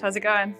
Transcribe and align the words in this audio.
how's 0.00 0.16
it 0.16 0.20
going? 0.20 0.54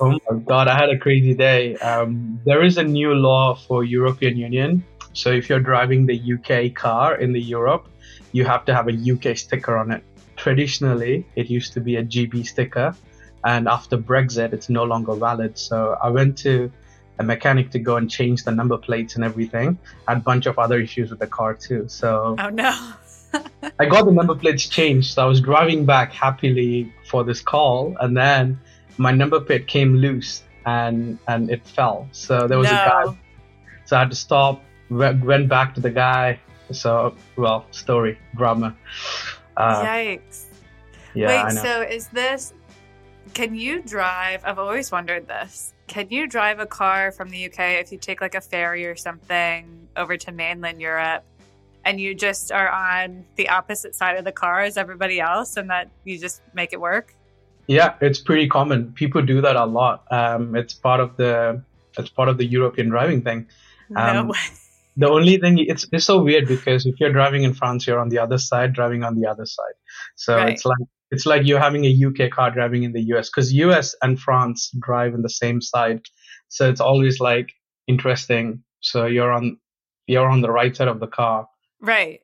oh 0.00 0.18
my 0.30 0.38
god, 0.38 0.68
I 0.68 0.76
had 0.76 0.90
a 0.90 0.98
crazy 0.98 1.34
day. 1.34 1.76
Um, 1.76 2.40
there 2.44 2.62
is 2.62 2.78
a 2.78 2.82
new 2.82 3.14
law 3.14 3.54
for 3.54 3.84
European 3.84 4.36
Union. 4.36 4.84
So 5.12 5.30
if 5.30 5.48
you're 5.48 5.60
driving 5.60 6.06
the 6.06 6.18
UK 6.34 6.74
car 6.74 7.16
in 7.16 7.32
the 7.32 7.40
Europe, 7.40 7.88
you 8.32 8.44
have 8.44 8.64
to 8.66 8.74
have 8.74 8.88
a 8.88 8.92
UK 8.92 9.36
sticker 9.36 9.76
on 9.76 9.90
it. 9.90 10.04
Traditionally, 10.36 11.26
it 11.34 11.50
used 11.50 11.72
to 11.72 11.80
be 11.80 11.96
a 11.96 12.04
GB 12.04 12.46
sticker, 12.46 12.94
and 13.44 13.68
after 13.68 13.96
Brexit, 13.96 14.52
it's 14.52 14.68
no 14.68 14.84
longer 14.84 15.14
valid. 15.14 15.58
So 15.58 15.96
I 16.02 16.10
went 16.10 16.36
to 16.38 16.70
a 17.18 17.24
mechanic 17.24 17.70
to 17.70 17.78
go 17.78 17.96
and 17.96 18.08
change 18.08 18.44
the 18.44 18.52
number 18.52 18.78
plates 18.78 19.16
and 19.16 19.24
everything. 19.24 19.78
I 20.06 20.12
had 20.12 20.18
a 20.18 20.24
bunch 20.24 20.46
of 20.46 20.58
other 20.58 20.78
issues 20.78 21.10
with 21.10 21.18
the 21.18 21.26
car 21.26 21.54
too. 21.54 21.88
So 21.88 22.36
oh 22.38 22.50
no. 22.50 22.72
I 23.80 23.86
got 23.86 24.06
the 24.06 24.12
number 24.12 24.34
plates 24.34 24.66
changed. 24.66 25.14
So 25.14 25.22
I 25.22 25.26
was 25.26 25.40
driving 25.40 25.84
back 25.84 26.12
happily 26.12 26.92
for 27.08 27.24
this 27.24 27.40
call, 27.40 27.96
and 28.00 28.16
then 28.16 28.60
my 28.98 29.12
number 29.12 29.40
plate 29.40 29.66
came 29.66 29.94
loose 29.94 30.42
and 30.66 31.18
and 31.26 31.50
it 31.50 31.66
fell. 31.66 32.08
So 32.12 32.46
there 32.46 32.58
was 32.58 32.68
no. 32.68 32.74
a 32.74 32.76
guy. 32.76 33.18
So 33.86 33.96
I 33.96 34.00
had 34.00 34.10
to 34.10 34.16
stop. 34.16 34.62
Went 34.90 35.48
back 35.48 35.74
to 35.74 35.80
the 35.80 35.90
guy. 35.90 36.40
So 36.70 37.14
well, 37.36 37.66
story 37.70 38.18
drama. 38.36 38.76
Uh, 39.56 39.84
Yikes! 39.84 40.44
Yeah, 41.14 41.46
Wait, 41.46 41.58
so 41.58 41.82
is 41.82 42.08
this? 42.08 42.52
Can 43.34 43.54
you 43.54 43.82
drive? 43.82 44.42
I've 44.44 44.58
always 44.58 44.92
wondered 44.92 45.26
this. 45.26 45.74
Can 45.86 46.08
you 46.10 46.26
drive 46.26 46.60
a 46.60 46.66
car 46.66 47.12
from 47.12 47.30
the 47.30 47.46
UK 47.46 47.80
if 47.80 47.90
you 47.90 47.98
take 47.98 48.20
like 48.20 48.34
a 48.34 48.40
ferry 48.40 48.86
or 48.86 48.96
something 48.96 49.88
over 49.96 50.16
to 50.16 50.32
mainland 50.32 50.80
Europe? 50.80 51.24
And 51.88 51.98
you 51.98 52.14
just 52.14 52.52
are 52.52 52.68
on 52.68 53.24
the 53.36 53.48
opposite 53.48 53.94
side 53.94 54.18
of 54.18 54.24
the 54.24 54.32
car 54.32 54.60
as 54.60 54.76
everybody 54.76 55.20
else 55.20 55.56
and 55.56 55.70
that 55.70 55.90
you 56.04 56.18
just 56.18 56.42
make 56.52 56.74
it 56.74 56.80
work? 56.80 57.14
Yeah 57.66 57.94
it's 58.00 58.18
pretty 58.18 58.46
common. 58.48 58.92
People 58.92 59.22
do 59.22 59.40
that 59.40 59.56
a 59.56 59.64
lot. 59.64 60.04
Um, 60.10 60.54
it's 60.54 60.74
part 60.74 61.00
of 61.00 61.16
the 61.16 61.62
it's 61.98 62.10
part 62.10 62.28
of 62.28 62.36
the 62.36 62.44
european 62.44 62.90
driving 62.90 63.22
thing. 63.22 63.46
Um, 63.96 64.28
no 64.28 64.34
the 64.98 65.08
only 65.08 65.38
thing 65.38 65.58
it's, 65.58 65.86
it's 65.92 66.04
so 66.04 66.22
weird 66.22 66.46
because 66.46 66.84
if 66.84 66.94
you're 67.00 67.12
driving 67.12 67.44
in 67.44 67.54
france 67.54 67.86
you're 67.86 68.00
on 68.00 68.10
the 68.10 68.18
other 68.18 68.36
side 68.36 68.74
driving 68.74 69.02
on 69.02 69.18
the 69.18 69.26
other 69.26 69.46
side. 69.46 69.76
So 70.16 70.36
right. 70.36 70.52
it's 70.52 70.64
like 70.66 70.86
it's 71.10 71.24
like 71.24 71.46
you're 71.46 71.64
having 71.68 71.84
a 71.86 71.92
uk 72.06 72.30
car 72.30 72.50
driving 72.50 72.82
in 72.82 72.92
the 72.92 73.00
us 73.00 73.30
because 73.30 73.50
us 73.54 73.94
and 74.02 74.20
france 74.20 74.70
drive 74.78 75.14
in 75.14 75.22
the 75.22 75.34
same 75.42 75.62
side. 75.62 76.02
So 76.48 76.68
it's 76.68 76.80
always 76.80 77.18
like 77.18 77.48
interesting. 77.86 78.62
So 78.80 79.06
you're 79.06 79.32
on 79.32 79.58
you're 80.06 80.28
on 80.28 80.42
the 80.42 80.50
right 80.50 80.74
side 80.76 80.88
of 80.88 81.00
the 81.00 81.06
car 81.06 81.46
Right. 81.80 82.20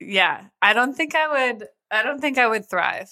Yeah. 0.00 0.44
I 0.62 0.72
don't 0.72 0.94
think 0.94 1.14
I 1.14 1.52
would 1.52 1.68
I 1.90 2.02
don't 2.02 2.20
think 2.20 2.38
I 2.38 2.46
would 2.46 2.68
thrive 2.68 3.10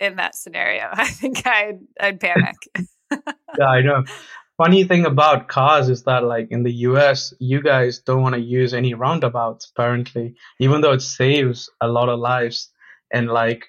in 0.00 0.16
that 0.16 0.34
scenario. 0.34 0.88
I 0.92 1.08
think 1.08 1.46
I'd 1.46 1.80
I'd 2.00 2.20
panic. 2.20 2.56
yeah, 3.58 3.66
I 3.66 3.82
know. 3.82 4.04
Funny 4.58 4.84
thing 4.84 5.04
about 5.04 5.48
cars 5.48 5.90
is 5.90 6.04
that 6.04 6.24
like 6.24 6.48
in 6.50 6.62
the 6.62 6.72
US, 6.72 7.34
you 7.38 7.62
guys 7.62 7.98
don't 7.98 8.22
want 8.22 8.34
to 8.34 8.40
use 8.40 8.72
any 8.72 8.94
roundabouts 8.94 9.70
apparently, 9.70 10.34
even 10.58 10.80
though 10.80 10.92
it 10.92 11.02
saves 11.02 11.70
a 11.80 11.88
lot 11.88 12.08
of 12.08 12.18
lives 12.18 12.70
and 13.12 13.28
like 13.28 13.66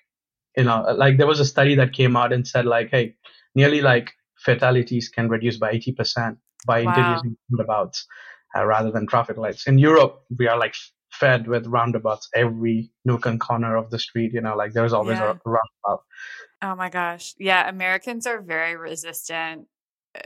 you 0.55 0.63
know, 0.63 0.81
like 0.97 1.17
there 1.17 1.27
was 1.27 1.39
a 1.39 1.45
study 1.45 1.75
that 1.75 1.93
came 1.93 2.15
out 2.15 2.33
and 2.33 2.47
said 2.47 2.65
like, 2.65 2.89
hey, 2.89 3.15
nearly 3.53 3.81
like 3.81 4.11
fatalities 4.37 5.07
can 5.07 5.29
reduce 5.29 5.57
by 5.57 5.71
80% 5.73 6.37
by 6.65 6.81
wow. 6.81 6.89
introducing 6.89 7.37
roundabouts 7.51 8.07
uh, 8.55 8.65
rather 8.65 8.91
than 8.91 9.05
traffic 9.05 9.37
lights. 9.37 9.67
In 9.67 9.77
Europe, 9.77 10.23
we 10.37 10.47
are 10.47 10.57
like 10.57 10.73
fed 11.19 11.47
with 11.47 11.67
roundabouts 11.67 12.29
every 12.35 12.91
nook 13.05 13.25
and 13.25 13.39
corner 13.39 13.75
of 13.75 13.89
the 13.89 13.99
street. 13.99 14.33
You 14.33 14.41
know, 14.41 14.55
like 14.55 14.73
there's 14.73 14.93
always 14.93 15.17
yeah. 15.17 15.31
a 15.31 15.49
roundabout. 15.49 16.03
Oh 16.61 16.75
my 16.75 16.89
gosh. 16.89 17.33
Yeah. 17.37 17.67
Americans 17.69 18.25
are 18.25 18.41
very 18.41 18.75
resistant 18.75 19.67
uh, 20.15 20.21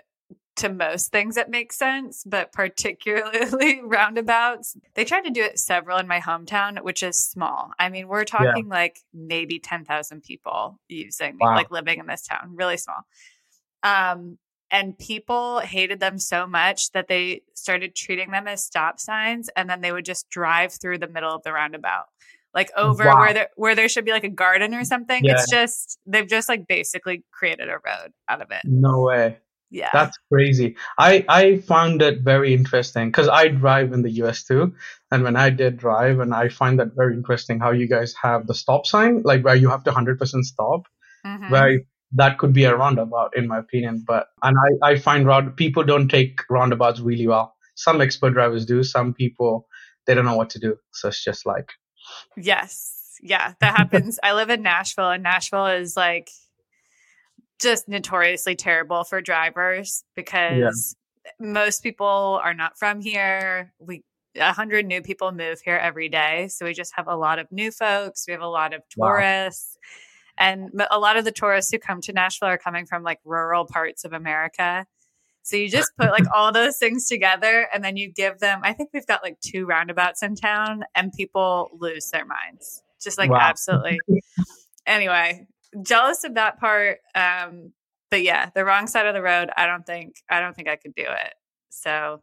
to 0.57 0.69
most 0.69 1.11
things 1.11 1.35
that 1.35 1.49
make 1.49 1.73
sense, 1.73 2.23
but 2.25 2.53
particularly 2.53 3.81
roundabouts. 3.83 4.77
They 4.93 5.05
tried 5.05 5.25
to 5.25 5.31
do 5.31 5.43
it 5.43 5.59
several 5.59 5.97
in 5.97 6.07
my 6.07 6.19
hometown, 6.19 6.81
which 6.83 7.03
is 7.03 7.23
small. 7.23 7.71
I 7.79 7.89
mean, 7.89 8.07
we're 8.07 8.25
talking 8.25 8.67
yeah. 8.67 8.75
like 8.75 8.99
maybe 9.13 9.59
10,000 9.59 10.23
people 10.23 10.79
using, 10.87 11.37
wow. 11.39 11.55
like 11.55 11.71
living 11.71 11.99
in 11.99 12.07
this 12.07 12.25
town, 12.25 12.55
really 12.55 12.77
small. 12.77 13.03
Um, 13.83 14.37
and 14.71 14.97
people 14.97 15.59
hated 15.59 15.99
them 15.99 16.17
so 16.17 16.47
much 16.47 16.91
that 16.93 17.07
they 17.07 17.41
started 17.53 17.93
treating 17.93 18.31
them 18.31 18.47
as 18.47 18.63
stop 18.63 18.99
signs 18.99 19.49
and 19.55 19.69
then 19.69 19.81
they 19.81 19.91
would 19.91 20.05
just 20.05 20.29
drive 20.29 20.73
through 20.73 20.97
the 20.97 21.07
middle 21.07 21.33
of 21.33 21.43
the 21.43 21.51
roundabout 21.51 22.05
like 22.53 22.71
over 22.75 23.05
wow. 23.05 23.19
where 23.19 23.33
there 23.33 23.49
where 23.55 23.75
there 23.75 23.89
should 23.89 24.05
be 24.05 24.11
like 24.11 24.23
a 24.23 24.29
garden 24.29 24.73
or 24.73 24.83
something 24.83 25.23
yeah. 25.23 25.33
it's 25.33 25.49
just 25.49 25.99
they've 26.05 26.27
just 26.27 26.49
like 26.49 26.67
basically 26.67 27.23
created 27.31 27.69
a 27.69 27.73
road 27.73 28.11
out 28.27 28.41
of 28.41 28.51
it 28.51 28.61
no 28.63 29.01
way 29.01 29.37
yeah 29.69 29.89
that's 29.93 30.17
crazy 30.31 30.75
i 30.97 31.23
i 31.29 31.57
found 31.59 32.01
it 32.01 32.21
very 32.21 32.53
interesting 32.53 33.09
because 33.09 33.29
i 33.29 33.47
drive 33.47 33.93
in 33.93 34.01
the 34.01 34.11
us 34.11 34.43
too 34.43 34.73
and 35.11 35.23
when 35.23 35.35
i 35.35 35.49
did 35.49 35.77
drive 35.77 36.19
and 36.19 36.33
i 36.33 36.49
find 36.49 36.79
that 36.79 36.93
very 36.95 37.13
interesting 37.13 37.59
how 37.59 37.71
you 37.71 37.87
guys 37.87 38.13
have 38.21 38.47
the 38.47 38.53
stop 38.53 38.85
sign 38.85 39.21
like 39.23 39.43
where 39.43 39.55
you 39.55 39.69
have 39.69 39.83
to 39.83 39.91
100% 39.91 40.43
stop 40.43 40.87
mm-hmm. 41.25 41.51
where 41.51 41.81
that 42.13 42.37
could 42.37 42.53
be 42.53 42.63
a 42.65 42.75
roundabout 42.75 43.35
in 43.35 43.47
my 43.47 43.59
opinion. 43.59 44.03
But 44.05 44.27
and 44.43 44.57
I, 44.83 44.91
I 44.91 44.95
find 44.97 45.25
round 45.25 45.55
people 45.55 45.83
don't 45.83 46.09
take 46.09 46.41
roundabouts 46.49 46.99
really 46.99 47.27
well. 47.27 47.55
Some 47.75 48.01
expert 48.01 48.31
drivers 48.31 48.65
do. 48.65 48.83
Some 48.83 49.13
people 49.13 49.67
they 50.05 50.15
don't 50.15 50.25
know 50.25 50.35
what 50.35 50.49
to 50.51 50.59
do. 50.59 50.77
So 50.93 51.09
it's 51.09 51.23
just 51.23 51.45
like 51.45 51.71
Yes. 52.35 52.97
Yeah, 53.21 53.53
that 53.61 53.77
happens. 53.77 54.19
I 54.23 54.33
live 54.33 54.49
in 54.49 54.61
Nashville 54.61 55.11
and 55.11 55.23
Nashville 55.23 55.67
is 55.67 55.95
like 55.95 56.29
just 57.61 57.87
notoriously 57.87 58.55
terrible 58.55 59.03
for 59.03 59.21
drivers 59.21 60.03
because 60.15 60.95
yeah. 61.25 61.31
most 61.39 61.83
people 61.83 62.39
are 62.43 62.55
not 62.55 62.77
from 62.77 62.99
here. 62.99 63.73
We 63.79 64.03
a 64.37 64.53
hundred 64.53 64.85
new 64.85 65.01
people 65.01 65.31
move 65.33 65.61
here 65.61 65.77
every 65.77 66.09
day. 66.09 66.47
So 66.47 66.65
we 66.65 66.73
just 66.73 66.93
have 66.95 67.07
a 67.07 67.15
lot 67.15 67.37
of 67.37 67.51
new 67.51 67.69
folks. 67.69 68.25
We 68.27 68.31
have 68.31 68.41
a 68.41 68.47
lot 68.47 68.73
of 68.73 68.81
tourists. 68.89 69.77
Wow 69.77 69.87
and 70.41 70.71
a 70.89 70.97
lot 70.97 71.17
of 71.17 71.23
the 71.23 71.31
tourists 71.31 71.71
who 71.71 71.77
come 71.77 72.01
to 72.01 72.13
Nashville 72.13 72.49
are 72.49 72.57
coming 72.57 72.87
from 72.87 73.03
like 73.03 73.19
rural 73.23 73.63
parts 73.63 74.03
of 74.03 74.11
America. 74.11 74.87
So 75.43 75.55
you 75.55 75.69
just 75.69 75.91
put 75.99 76.09
like 76.09 76.25
all 76.35 76.51
those 76.51 76.77
things 76.77 77.07
together 77.07 77.67
and 77.71 77.83
then 77.83 77.95
you 77.95 78.11
give 78.11 78.39
them, 78.39 78.61
I 78.63 78.73
think 78.73 78.89
we've 78.91 79.05
got 79.05 79.21
like 79.21 79.39
two 79.39 79.67
roundabouts 79.67 80.23
in 80.23 80.35
town 80.35 80.83
and 80.95 81.13
people 81.13 81.69
lose 81.79 82.09
their 82.09 82.25
minds. 82.25 82.81
Just 82.99 83.19
like 83.19 83.29
wow. 83.29 83.37
absolutely. 83.39 83.99
anyway, 84.87 85.45
jealous 85.83 86.23
of 86.23 86.33
that 86.33 86.59
part. 86.59 86.99
Um, 87.13 87.71
but 88.09 88.23
yeah, 88.23 88.49
the 88.55 88.65
wrong 88.65 88.87
side 88.87 89.05
of 89.05 89.13
the 89.13 89.21
road, 89.21 89.51
I 89.55 89.67
don't 89.67 89.85
think, 89.85 90.15
I 90.27 90.39
don't 90.39 90.55
think 90.55 90.67
I 90.67 90.75
could 90.75 90.95
do 90.95 91.05
it. 91.05 91.33
So 91.69 92.21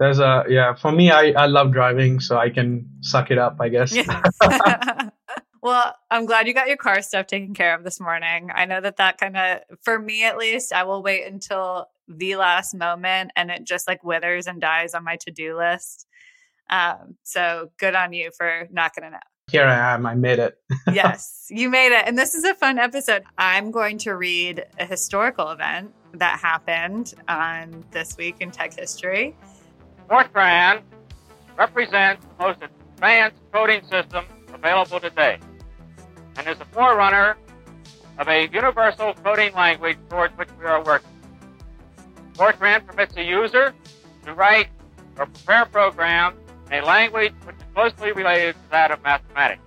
there's 0.00 0.18
a, 0.18 0.44
yeah, 0.48 0.74
for 0.74 0.90
me, 0.90 1.12
I, 1.12 1.30
I 1.36 1.46
love 1.46 1.72
driving, 1.72 2.18
so 2.18 2.36
I 2.36 2.50
can 2.50 2.88
suck 3.00 3.30
it 3.30 3.38
up, 3.38 3.58
I 3.60 3.68
guess. 3.68 3.96
Well, 5.62 5.94
I'm 6.10 6.26
glad 6.26 6.46
you 6.46 6.54
got 6.54 6.68
your 6.68 6.76
car 6.76 7.02
stuff 7.02 7.26
taken 7.26 7.54
care 7.54 7.74
of 7.74 7.84
this 7.84 8.00
morning. 8.00 8.50
I 8.54 8.64
know 8.64 8.80
that 8.80 8.96
that 8.98 9.18
kind 9.18 9.36
of, 9.36 9.60
for 9.82 9.98
me 9.98 10.24
at 10.24 10.36
least, 10.36 10.72
I 10.72 10.84
will 10.84 11.02
wait 11.02 11.26
until 11.26 11.86
the 12.06 12.36
last 12.36 12.74
moment 12.74 13.32
and 13.36 13.50
it 13.50 13.64
just 13.64 13.88
like 13.88 14.04
withers 14.04 14.46
and 14.46 14.60
dies 14.60 14.94
on 14.94 15.04
my 15.04 15.16
to 15.22 15.30
do 15.30 15.56
list. 15.56 16.06
Um, 16.70 17.16
so 17.22 17.70
good 17.78 17.94
on 17.94 18.12
you 18.12 18.30
for 18.36 18.68
knocking 18.70 19.04
it 19.04 19.12
out. 19.12 19.22
Here 19.50 19.64
I 19.64 19.94
am. 19.94 20.04
I 20.04 20.14
made 20.14 20.38
it. 20.38 20.58
yes, 20.92 21.46
you 21.48 21.70
made 21.70 21.96
it. 21.98 22.06
And 22.06 22.18
this 22.18 22.34
is 22.34 22.44
a 22.44 22.54
fun 22.54 22.78
episode. 22.78 23.24
I'm 23.38 23.70
going 23.70 23.96
to 23.98 24.12
read 24.12 24.64
a 24.78 24.84
historical 24.84 25.50
event 25.50 25.92
that 26.14 26.38
happened 26.38 27.14
on 27.28 27.84
this 27.90 28.16
week 28.18 28.36
in 28.40 28.50
tech 28.50 28.78
history. 28.78 29.34
Fortran 30.08 30.82
represents 31.56 32.24
the 32.24 32.44
most 32.44 32.58
advanced 32.62 33.40
coding 33.52 33.82
system 33.84 34.24
available 34.54 35.00
today 35.00 35.38
and 36.36 36.46
is 36.48 36.60
a 36.60 36.64
forerunner 36.66 37.36
of 38.18 38.28
a 38.28 38.48
universal 38.48 39.14
coding 39.24 39.54
language 39.54 39.98
towards 40.08 40.36
which 40.36 40.48
we 40.58 40.64
are 40.64 40.82
working. 40.84 41.08
Fortran 42.34 42.86
permits 42.86 43.16
a 43.16 43.22
user 43.22 43.74
to 44.24 44.34
write 44.34 44.68
or 45.18 45.26
prepare 45.26 45.64
programs 45.66 46.36
in 46.70 46.82
a 46.82 46.84
language 46.84 47.32
which 47.44 47.56
is 47.56 47.62
closely 47.74 48.12
related 48.12 48.54
to 48.54 48.70
that 48.70 48.90
of 48.90 49.02
mathematics. 49.02 49.62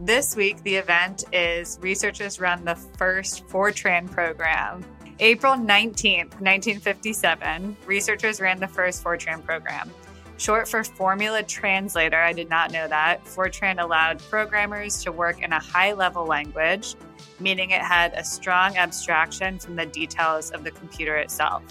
This 0.00 0.34
week, 0.34 0.62
the 0.62 0.76
event 0.76 1.24
is 1.32 1.78
researchers 1.80 2.40
run 2.40 2.64
the 2.64 2.74
first 2.74 3.46
Fortran 3.46 4.10
program. 4.10 4.84
April 5.20 5.54
19th, 5.54 6.40
1957, 6.40 7.76
researchers 7.86 8.40
ran 8.40 8.58
the 8.58 8.66
first 8.66 9.04
Fortran 9.04 9.44
program. 9.44 9.90
Short 10.42 10.66
for 10.66 10.82
Formula 10.82 11.40
Translator, 11.44 12.20
I 12.20 12.32
did 12.32 12.50
not 12.50 12.72
know 12.72 12.88
that. 12.88 13.24
Fortran 13.24 13.80
allowed 13.80 14.18
programmers 14.28 15.00
to 15.04 15.12
work 15.12 15.40
in 15.40 15.52
a 15.52 15.60
high 15.60 15.92
level 15.92 16.26
language, 16.26 16.96
meaning 17.38 17.70
it 17.70 17.80
had 17.80 18.12
a 18.14 18.24
strong 18.24 18.76
abstraction 18.76 19.60
from 19.60 19.76
the 19.76 19.86
details 19.86 20.50
of 20.50 20.64
the 20.64 20.72
computer 20.72 21.14
itself. 21.14 21.62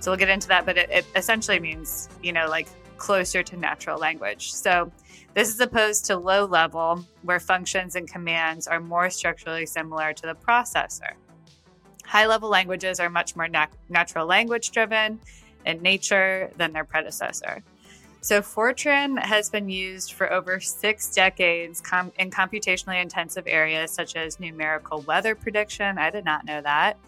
So 0.00 0.10
we'll 0.10 0.18
get 0.18 0.28
into 0.28 0.48
that, 0.48 0.66
but 0.66 0.76
it, 0.76 0.90
it 0.90 1.06
essentially 1.16 1.58
means, 1.60 2.10
you 2.22 2.34
know, 2.34 2.46
like 2.46 2.68
closer 2.98 3.42
to 3.42 3.56
natural 3.56 3.98
language. 3.98 4.52
So 4.52 4.92
this 5.32 5.48
is 5.48 5.58
opposed 5.58 6.04
to 6.04 6.18
low 6.18 6.44
level, 6.44 7.02
where 7.22 7.40
functions 7.40 7.96
and 7.96 8.06
commands 8.06 8.66
are 8.66 8.80
more 8.80 9.08
structurally 9.08 9.64
similar 9.64 10.12
to 10.12 10.22
the 10.26 10.34
processor. 10.34 11.14
High 12.04 12.26
level 12.26 12.50
languages 12.50 13.00
are 13.00 13.08
much 13.08 13.34
more 13.34 13.48
nat- 13.48 13.72
natural 13.88 14.26
language 14.26 14.72
driven 14.72 15.20
in 15.64 15.80
nature 15.80 16.50
than 16.58 16.74
their 16.74 16.84
predecessor. 16.84 17.62
So, 18.22 18.42
Fortran 18.42 19.18
has 19.22 19.48
been 19.48 19.70
used 19.70 20.12
for 20.12 20.30
over 20.30 20.60
six 20.60 21.14
decades 21.14 21.80
com- 21.80 22.12
in 22.18 22.30
computationally 22.30 23.00
intensive 23.00 23.44
areas 23.46 23.90
such 23.90 24.14
as 24.14 24.38
numerical 24.38 25.00
weather 25.02 25.34
prediction. 25.34 25.96
I 25.96 26.10
did 26.10 26.24
not 26.24 26.44
know 26.44 26.60
that. 26.60 26.98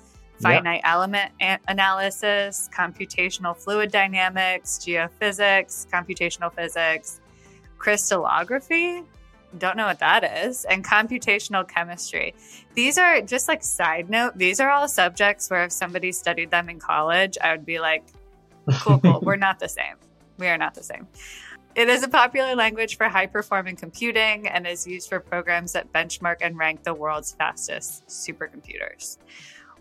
Finite 0.41 0.81
element 0.83 1.31
analysis, 1.69 2.69
computational 2.75 3.57
fluid 3.57 3.93
dynamics, 3.93 4.79
geophysics, 4.79 5.87
computational 5.89 6.53
physics, 6.53 7.21
crystallography. 7.79 9.05
Don't 9.59 9.77
know 9.77 9.87
what 9.87 10.01
that 10.01 10.25
is, 10.45 10.65
and 10.65 10.83
computational 10.85 11.69
chemistry. 11.69 12.35
These 12.75 12.99
are 12.99 13.21
just 13.21 13.49
like 13.49 13.63
side 13.63 14.09
note, 14.11 14.37
these 14.37 14.61
are 14.61 14.71
all 14.71 14.89
subjects 14.89 15.51
where 15.51 15.65
if 15.65 15.73
somebody 15.73 16.11
studied 16.11 16.51
them 16.51 16.69
in 16.69 16.81
college, 16.81 17.37
I 17.41 17.53
would 17.53 17.67
be 17.67 17.79
like, 17.79 18.03
cool, 18.81 18.99
cool. 18.99 19.21
We're 19.23 19.37
not 19.37 19.59
the 19.59 19.69
same. 19.69 19.97
We 20.43 20.49
are 20.49 20.59
not 20.59 20.75
the 20.75 20.83
same. 20.83 21.07
It 21.77 21.89
is 21.89 22.03
a 22.03 22.09
popular 22.09 22.57
language 22.57 22.97
for 22.97 23.09
high 23.09 23.29
performing 23.29 23.77
computing 23.77 24.49
and 24.49 24.67
is 24.67 24.85
used 24.89 25.09
for 25.09 25.21
programs 25.21 25.71
that 25.75 25.93
benchmark 25.93 26.39
and 26.41 26.59
rank 26.59 26.83
the 26.83 26.93
world's 26.93 27.31
fastest 27.31 28.05
supercomputers. 28.09 29.19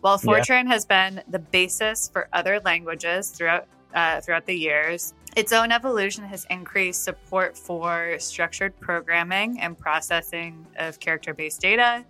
While 0.01 0.19
Fortran 0.19 0.65
yeah. 0.65 0.73
has 0.73 0.85
been 0.85 1.23
the 1.27 1.39
basis 1.39 2.09
for 2.13 2.29
other 2.31 2.59
languages 2.59 3.31
throughout 3.31 3.65
uh, 3.95 4.21
throughout 4.21 4.45
the 4.45 4.55
years, 4.55 5.15
its 5.35 5.51
own 5.51 5.71
evolution 5.71 6.23
has 6.25 6.45
increased 6.51 7.03
support 7.03 7.57
for 7.57 8.17
structured 8.19 8.79
programming 8.79 9.59
and 9.59 9.75
processing 9.75 10.67
of 10.77 10.99
character 10.99 11.33
based 11.33 11.59
data, 11.59 12.05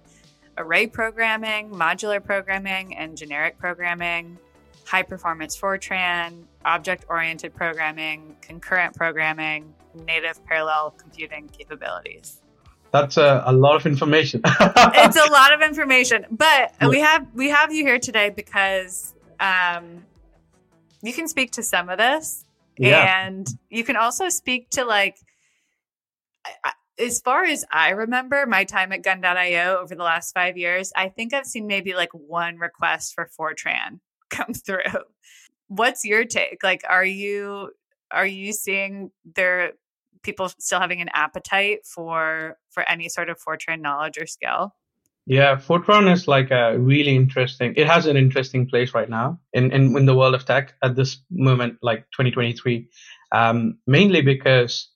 array 0.58 0.88
programming, 0.88 1.72
modular 1.72 2.22
programming, 2.22 2.98
and 2.98 3.18
generic 3.18 3.58
programming, 3.58 4.38
high 4.86 5.04
performance 5.04 5.58
Fortran, 5.58 6.44
object 6.66 7.06
oriented 7.10 7.54
programming, 7.54 8.36
concurrent 8.42 8.96
programming, 8.96 9.74
native 10.06 10.44
parallel 10.46 10.92
computing 10.92 11.48
capabilities. 11.50 12.42
That's 12.92 13.18
a, 13.18 13.44
a 13.46 13.54
lot 13.54 13.78
of 13.78 13.86
information. 13.86 14.42
it's 14.46 15.16
a 15.16 15.32
lot 15.32 15.54
of 15.54 15.62
information, 15.62 16.26
but 16.30 16.74
we 16.88 17.00
have 17.00 17.26
we 17.34 17.50
have 17.50 17.72
you 17.74 17.86
here 17.86 18.00
today 18.00 18.30
because 18.30 19.14
um, 19.40 20.06
you 21.02 21.14
can 21.14 21.28
speak 21.28 21.52
to 21.52 21.64
some 21.64 21.88
of 21.90 21.98
this, 21.98 22.46
yeah. 22.78 23.26
and 23.26 23.48
you 23.70 23.84
can 23.86 23.96
also 23.96 24.28
speak 24.28 24.70
to 24.72 24.84
like. 24.84 25.18
as 27.00 27.22
far 27.22 27.46
as 27.46 27.64
I 27.72 27.92
remember, 27.92 28.46
my 28.46 28.66
time 28.66 28.92
at 28.92 29.04
Gun.io 29.04 29.78
over 29.82 29.96
the 29.96 30.04
last 30.04 30.34
five 30.34 30.58
years, 30.58 30.92
I 30.94 31.08
think 31.08 31.34
I've 31.34 31.46
seen 31.46 31.68
maybe 31.68 31.94
like 31.94 32.12
one 32.12 32.58
request 32.58 33.14
for 33.16 33.30
Fortran 33.40 34.02
come 34.30 34.54
through. 34.54 35.06
What's 35.72 36.04
your 36.04 36.26
take? 36.26 36.64
Like, 36.64 36.82
are 36.90 37.06
you 37.06 37.72
are 38.12 38.26
you 38.26 38.52
seeing 38.52 39.12
there 39.36 39.72
people 40.22 40.50
still 40.60 40.82
having 40.82 41.00
an 41.00 41.10
appetite 41.14 41.86
for 41.86 42.58
for 42.72 42.84
any 42.90 43.08
sort 43.08 43.30
of 43.30 43.40
Fortran 43.40 43.80
knowledge 43.80 44.18
or 44.18 44.28
skill? 44.28 44.76
Yeah, 45.26 45.56
Fortran 45.56 46.12
is 46.12 46.28
like 46.28 46.52
a 46.52 46.78
really 46.78 47.16
interesting. 47.16 47.74
It 47.78 47.88
has 47.88 48.06
an 48.06 48.18
interesting 48.18 48.68
place 48.68 48.94
right 48.94 49.10
now 49.10 49.40
in 49.54 49.72
in, 49.72 49.96
in 49.96 50.06
the 50.06 50.14
world 50.14 50.36
of 50.36 50.44
tech 50.44 50.74
at 50.84 50.98
this 50.98 51.24
moment, 51.32 51.78
like 51.82 52.02
2023, 52.12 52.90
um, 53.32 53.78
mainly 53.88 54.22
because 54.22 54.91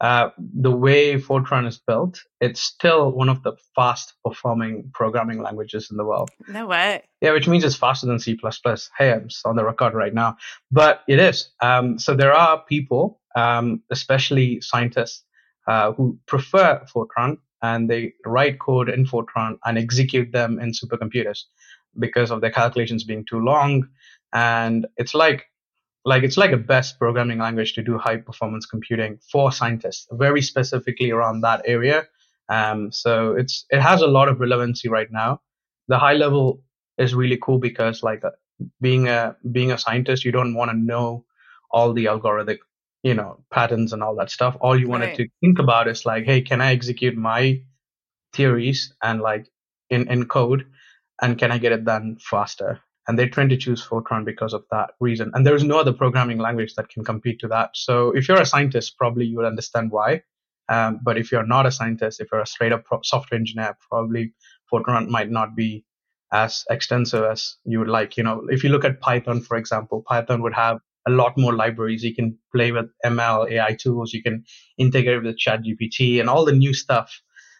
uh, 0.00 0.30
the 0.38 0.70
way 0.70 1.14
Fortran 1.16 1.66
is 1.66 1.78
built, 1.78 2.22
it's 2.40 2.60
still 2.60 3.10
one 3.10 3.28
of 3.28 3.42
the 3.42 3.52
fast 3.74 4.14
performing 4.24 4.90
programming 4.94 5.42
languages 5.42 5.90
in 5.90 5.96
the 5.96 6.04
world. 6.04 6.30
No 6.48 6.66
way. 6.66 7.02
Yeah, 7.20 7.32
which 7.32 7.48
means 7.48 7.64
it's 7.64 7.74
faster 7.74 8.06
than 8.06 8.18
C. 8.18 8.38
Hey, 8.96 9.12
I'm 9.12 9.28
on 9.44 9.56
the 9.56 9.64
record 9.64 9.94
right 9.94 10.14
now. 10.14 10.36
But 10.70 11.02
it 11.08 11.18
is. 11.18 11.50
Um, 11.60 11.98
so 11.98 12.14
there 12.14 12.32
are 12.32 12.62
people, 12.68 13.20
um, 13.34 13.82
especially 13.90 14.60
scientists, 14.60 15.24
uh, 15.66 15.92
who 15.92 16.18
prefer 16.26 16.84
Fortran 16.94 17.38
and 17.62 17.90
they 17.90 18.14
write 18.24 18.60
code 18.60 18.88
in 18.88 19.04
Fortran 19.04 19.58
and 19.64 19.76
execute 19.76 20.32
them 20.32 20.60
in 20.60 20.72
supercomputers 20.72 21.42
because 21.98 22.30
of 22.30 22.40
their 22.40 22.52
calculations 22.52 23.04
being 23.04 23.24
too 23.28 23.40
long. 23.40 23.88
And 24.32 24.86
it's 24.96 25.14
like 25.14 25.46
like 26.04 26.22
it's 26.22 26.36
like 26.36 26.52
a 26.52 26.56
best 26.56 26.98
programming 26.98 27.38
language 27.38 27.74
to 27.74 27.82
do 27.82 27.98
high 27.98 28.16
performance 28.16 28.66
computing 28.66 29.18
for 29.30 29.52
scientists, 29.52 30.06
very 30.12 30.42
specifically 30.42 31.10
around 31.10 31.40
that 31.42 31.62
area. 31.64 32.06
Um, 32.48 32.90
so 32.92 33.34
it's 33.34 33.66
it 33.70 33.80
has 33.80 34.00
a 34.00 34.06
lot 34.06 34.28
of 34.28 34.40
relevancy 34.40 34.88
right 34.88 35.10
now. 35.10 35.40
The 35.88 35.98
high 35.98 36.14
level 36.14 36.62
is 36.96 37.14
really 37.14 37.38
cool 37.40 37.58
because 37.58 38.02
like 38.02 38.24
uh, 38.24 38.30
being 38.80 39.08
a 39.08 39.36
being 39.52 39.72
a 39.72 39.78
scientist, 39.78 40.24
you 40.24 40.32
don't 40.32 40.54
want 40.54 40.70
to 40.70 40.76
know 40.76 41.24
all 41.70 41.92
the 41.92 42.06
algorithmic 42.06 42.58
you 43.02 43.14
know 43.14 43.44
patterns 43.50 43.92
and 43.92 44.02
all 44.02 44.16
that 44.16 44.30
stuff. 44.30 44.56
All 44.60 44.78
you 44.78 44.88
wanted 44.88 45.06
right. 45.06 45.16
to 45.16 45.28
think 45.40 45.58
about 45.58 45.88
is 45.88 46.06
like, 46.06 46.24
hey, 46.24 46.40
can 46.40 46.60
I 46.60 46.72
execute 46.72 47.16
my 47.16 47.62
theories 48.32 48.94
and 49.02 49.20
like 49.20 49.48
in 49.90 50.08
in 50.08 50.26
code, 50.26 50.66
and 51.20 51.38
can 51.38 51.52
I 51.52 51.58
get 51.58 51.72
it 51.72 51.84
done 51.84 52.16
faster? 52.20 52.80
And 53.08 53.18
they 53.18 53.28
tend 53.28 53.50
to 53.50 53.56
choose 53.56 53.84
Fortran 53.84 54.24
because 54.24 54.52
of 54.52 54.64
that 54.70 54.90
reason. 55.00 55.30
And 55.34 55.46
there 55.46 55.56
is 55.56 55.64
no 55.64 55.78
other 55.80 55.94
programming 55.94 56.38
language 56.38 56.74
that 56.74 56.90
can 56.90 57.04
compete 57.04 57.40
to 57.40 57.48
that. 57.48 57.70
So 57.74 58.10
if 58.10 58.28
you're 58.28 58.40
a 58.40 58.46
scientist, 58.46 58.98
probably 58.98 59.24
you 59.24 59.38
will 59.38 59.46
understand 59.46 59.90
why. 59.90 60.22
Um, 60.68 61.00
but 61.02 61.16
if 61.16 61.32
you're 61.32 61.46
not 61.46 61.64
a 61.64 61.72
scientist, 61.72 62.20
if 62.20 62.28
you're 62.30 62.42
a 62.42 62.46
straight 62.46 62.72
up 62.72 62.84
pro- 62.84 63.00
software 63.02 63.38
engineer, 63.38 63.76
probably 63.88 64.34
Fortran 64.70 65.08
might 65.08 65.30
not 65.30 65.56
be 65.56 65.86
as 66.32 66.64
extensive 66.68 67.24
as 67.24 67.56
you 67.64 67.78
would 67.78 67.88
like. 67.88 68.18
You 68.18 68.24
know, 68.24 68.46
if 68.50 68.62
you 68.62 68.68
look 68.68 68.84
at 68.84 69.00
Python, 69.00 69.40
for 69.40 69.56
example, 69.56 70.04
Python 70.06 70.42
would 70.42 70.52
have 70.52 70.78
a 71.06 71.10
lot 71.10 71.38
more 71.38 71.54
libraries. 71.54 72.04
You 72.04 72.14
can 72.14 72.36
play 72.54 72.70
with 72.72 72.90
ML, 73.06 73.50
AI 73.50 73.74
tools. 73.80 74.12
You 74.12 74.22
can 74.22 74.44
integrate 74.76 75.22
with 75.22 75.38
ChatGPT 75.38 76.20
and 76.20 76.28
all 76.28 76.44
the 76.44 76.52
new 76.52 76.74
stuff. 76.74 77.18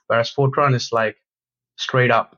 Whereas 0.08 0.30
Fortran 0.30 0.74
is 0.74 0.92
like 0.92 1.16
straight 1.76 2.10
up 2.10 2.36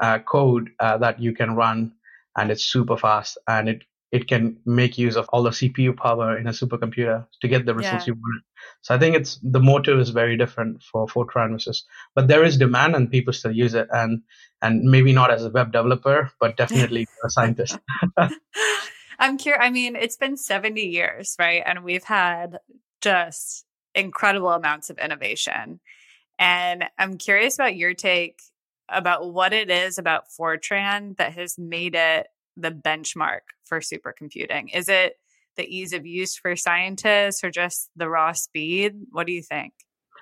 uh, 0.00 0.18
code 0.18 0.68
uh, 0.80 0.98
that 0.98 1.20
you 1.20 1.32
can 1.32 1.54
run 1.56 1.92
and 2.36 2.50
it's 2.50 2.64
super 2.64 2.96
fast 2.96 3.38
and 3.46 3.68
it 3.68 3.82
it 4.12 4.26
can 4.26 4.56
make 4.66 4.98
use 4.98 5.16
of 5.16 5.28
all 5.28 5.44
the 5.44 5.50
CPU 5.50 5.96
power 5.96 6.36
in 6.36 6.48
a 6.48 6.50
supercomputer 6.50 7.26
to 7.40 7.48
get 7.48 7.64
the 7.64 7.74
results 7.74 8.08
yeah. 8.08 8.12
you 8.12 8.14
want. 8.14 8.42
So 8.82 8.94
I 8.94 8.98
think 8.98 9.14
it's 9.14 9.38
the 9.42 9.60
motive 9.60 10.00
is 10.00 10.10
very 10.10 10.36
different 10.36 10.82
for 10.82 11.06
Fortran 11.06 11.52
versus, 11.52 11.84
but 12.16 12.26
there 12.26 12.42
is 12.42 12.56
demand 12.56 12.96
and 12.96 13.08
people 13.10 13.32
still 13.32 13.52
use 13.52 13.74
it 13.74 13.86
and 13.92 14.22
and 14.62 14.82
maybe 14.82 15.12
not 15.12 15.30
as 15.30 15.44
a 15.44 15.50
web 15.50 15.72
developer, 15.72 16.32
but 16.40 16.56
definitely 16.56 17.06
a 17.24 17.30
scientist. 17.30 17.78
I'm 19.18 19.38
curious. 19.38 19.62
I 19.62 19.70
mean, 19.70 19.96
it's 19.96 20.16
been 20.16 20.36
70 20.36 20.80
years, 20.80 21.36
right? 21.38 21.62
And 21.64 21.84
we've 21.84 22.04
had 22.04 22.58
just 23.00 23.64
incredible 23.94 24.50
amounts 24.50 24.90
of 24.90 24.98
innovation. 24.98 25.80
And 26.38 26.84
I'm 26.98 27.18
curious 27.18 27.56
about 27.56 27.76
your 27.76 27.94
take 27.94 28.40
about 28.90 29.32
what 29.32 29.52
it 29.52 29.70
is 29.70 29.98
about 29.98 30.24
Fortran 30.38 31.16
that 31.16 31.32
has 31.32 31.58
made 31.58 31.94
it 31.94 32.26
the 32.56 32.70
benchmark 32.70 33.40
for 33.64 33.80
supercomputing. 33.80 34.74
Is 34.74 34.88
it 34.88 35.16
the 35.56 35.64
ease 35.64 35.92
of 35.92 36.06
use 36.06 36.36
for 36.36 36.56
scientists 36.56 37.42
or 37.44 37.50
just 37.50 37.90
the 37.96 38.08
raw 38.08 38.32
speed? 38.32 38.94
What 39.10 39.26
do 39.26 39.32
you 39.32 39.42
think? 39.42 39.72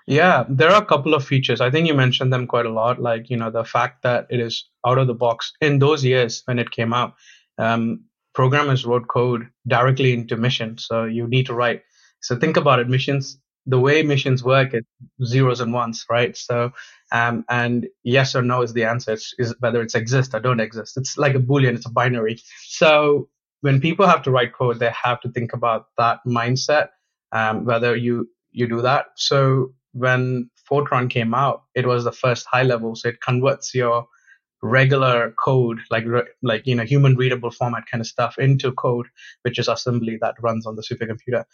Yeah, 0.07 0.45
there 0.49 0.71
are 0.71 0.83
a 0.83 0.87
couple 0.87 1.13
of 1.13 1.25
features. 1.25 1.61
I 1.61 1.71
think 1.71 1.87
you 1.87 1.95
mentioned 1.95 2.33
them 2.33 2.47
quite 2.47 2.65
a 2.65 2.73
lot. 2.73 3.01
Like, 3.01 3.29
you 3.29 3.37
know, 3.37 3.51
the 3.51 3.65
fact 3.65 4.03
that 4.05 4.27
it 4.31 4.41
is 4.41 4.65
out 4.87 4.97
of 4.97 5.07
the 5.07 5.15
box 5.15 5.53
in 5.61 5.79
those 5.79 6.03
years 6.05 6.43
when 6.47 6.59
it 6.59 6.71
came 6.71 6.95
out, 6.95 7.15
um, 7.59 8.05
programmers 8.35 8.87
wrote 8.87 9.09
code 9.09 9.49
directly 9.67 10.15
into 10.15 10.37
Mission. 10.37 10.79
So 10.79 11.05
you 11.05 11.27
need 11.27 11.47
to 11.47 11.55
write. 11.55 11.83
So 12.21 12.37
think 12.37 12.57
about 12.57 12.79
it. 12.79 12.89
Missions 12.89 13.39
the 13.69 13.79
way 13.79 14.03
missions 14.03 14.43
work 14.43 14.75
is 14.75 14.83
zeros 15.25 15.61
and 15.61 15.73
ones, 15.75 16.05
right? 16.11 16.37
So, 16.37 16.73
um, 17.13 17.45
and 17.51 17.87
yes 18.03 18.35
or 18.35 18.43
no 18.43 18.63
is 18.63 18.73
the 18.73 18.85
answer. 18.85 19.13
It's, 19.13 19.35
is 19.39 19.55
whether 19.61 19.83
it's 19.83 19.95
exist 19.95 20.35
or 20.35 20.41
don't 20.41 20.61
exist. 20.61 20.97
It's 20.97 21.19
like 21.19 21.35
a 21.35 21.39
boolean. 21.39 21.75
It's 21.75 21.87
a 21.87 21.91
binary. 21.91 22.41
So 22.65 23.29
when 23.61 23.81
people 23.81 24.07
have 24.07 24.23
to 24.23 24.31
write 24.31 24.55
code, 24.55 24.79
they 24.79 24.91
have 24.91 25.21
to 25.21 25.31
think 25.31 25.53
about 25.53 25.87
that 25.99 26.21
mindset. 26.27 26.89
Um, 27.33 27.67
whether 27.67 27.95
you 27.95 28.29
you 28.53 28.67
do 28.67 28.81
that. 28.81 29.07
So 29.17 29.75
when 29.93 30.51
Fortran 30.71 31.11
came 31.11 31.35
out, 31.35 31.65
it 31.75 31.87
was 31.87 32.05
the 32.05 32.13
first 32.13 32.47
high 32.51 32.63
level. 32.63 32.97
So 32.97 33.11
it 33.11 33.21
converts 33.21 33.75
your 33.75 34.07
regular 34.63 35.33
code, 35.45 35.79
like 35.91 36.05
like 36.43 36.67
you 36.67 36.75
know 36.75 36.85
human 36.85 37.17
readable 37.17 37.51
format 37.51 37.85
kind 37.91 38.01
of 38.01 38.07
stuff, 38.07 38.39
into 38.39 38.73
code, 38.73 39.07
which 39.43 39.59
is 39.59 39.69
assembly 39.69 40.19
that 40.23 40.35
runs 40.41 40.67
on 40.67 40.77
the 40.77 40.83
supercomputer. 40.83 41.45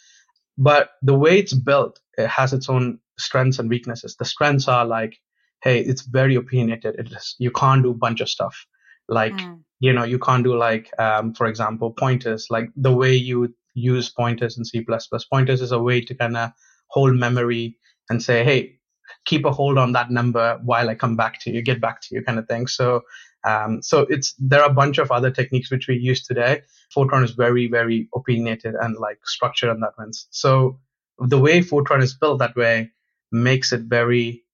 But 0.56 0.90
the 1.02 1.14
way 1.14 1.38
it's 1.38 1.54
built, 1.54 2.00
it 2.16 2.28
has 2.28 2.52
its 2.52 2.68
own 2.68 2.99
strengths 3.18 3.58
and 3.58 3.68
weaknesses. 3.68 4.16
The 4.16 4.25
strengths 4.25 4.68
are 4.68 4.84
like, 4.84 5.18
hey, 5.62 5.80
it's 5.80 6.02
very 6.02 6.34
opinionated. 6.34 6.96
It 6.99 7.12
is, 7.12 7.37
you 7.38 7.50
can't 7.50 7.82
do 7.82 7.90
a 7.90 7.94
bunch 7.94 8.20
of 8.20 8.28
stuff. 8.28 8.66
Like, 9.08 9.32
mm. 9.32 9.61
you 9.80 9.92
know, 9.92 10.04
you 10.04 10.18
can't 10.18 10.44
do 10.44 10.56
like, 10.56 10.90
um, 10.99 11.34
for 11.34 11.46
example, 11.46 11.92
pointers, 11.92 12.46
like 12.50 12.70
the 12.76 12.92
way 12.92 13.14
you 13.14 13.54
use 13.75 14.11
pointers 14.11 14.56
in 14.56 14.64
C++. 14.64 14.84
Pointers 15.32 15.61
is 15.61 15.73
a 15.73 15.82
way 15.82 16.00
to 16.00 16.14
kind 16.14 16.37
of 16.37 16.50
hold 16.88 17.14
memory 17.14 17.76
and 18.08 18.23
say, 18.23 18.44
hey, 18.44 18.78
keep 19.25 19.44
a 19.44 19.50
hold 19.50 19.78
on 19.78 19.92
that 19.92 20.11
number 20.11 20.61
while 20.64 20.88
I 20.88 20.94
come 20.94 21.16
back 21.16 21.40
to 21.40 21.50
you, 21.50 21.62
get 21.62 21.80
back 21.80 22.00
to 22.02 22.14
you 22.14 22.23
kind 22.23 22.38
of 22.38 22.46
thing. 22.46 22.66
So 22.66 23.02
Um, 23.44 23.82
so 23.82 24.00
it's 24.08 24.34
there 24.38 24.62
are 24.62 24.70
a 24.70 24.74
bunch 24.74 24.98
of 24.98 25.10
other 25.10 25.30
techniques 25.30 25.70
which 25.70 25.88
we 25.88 25.96
use 25.96 26.26
today. 26.26 26.62
Fortran 26.94 27.24
is 27.24 27.32
very 27.32 27.68
very 27.68 28.08
opinionated 28.14 28.74
and 28.74 28.96
like 28.96 29.18
structured 29.24 29.70
in 29.70 29.80
that 29.80 29.96
sense. 29.96 30.26
So 30.30 30.78
the 31.18 31.38
way 31.38 31.60
Fortran 31.60 32.02
is 32.02 32.14
built 32.14 32.38
that 32.38 32.56
way 32.56 32.90
makes 33.30 33.72
it 33.72 33.82
very 33.82 34.44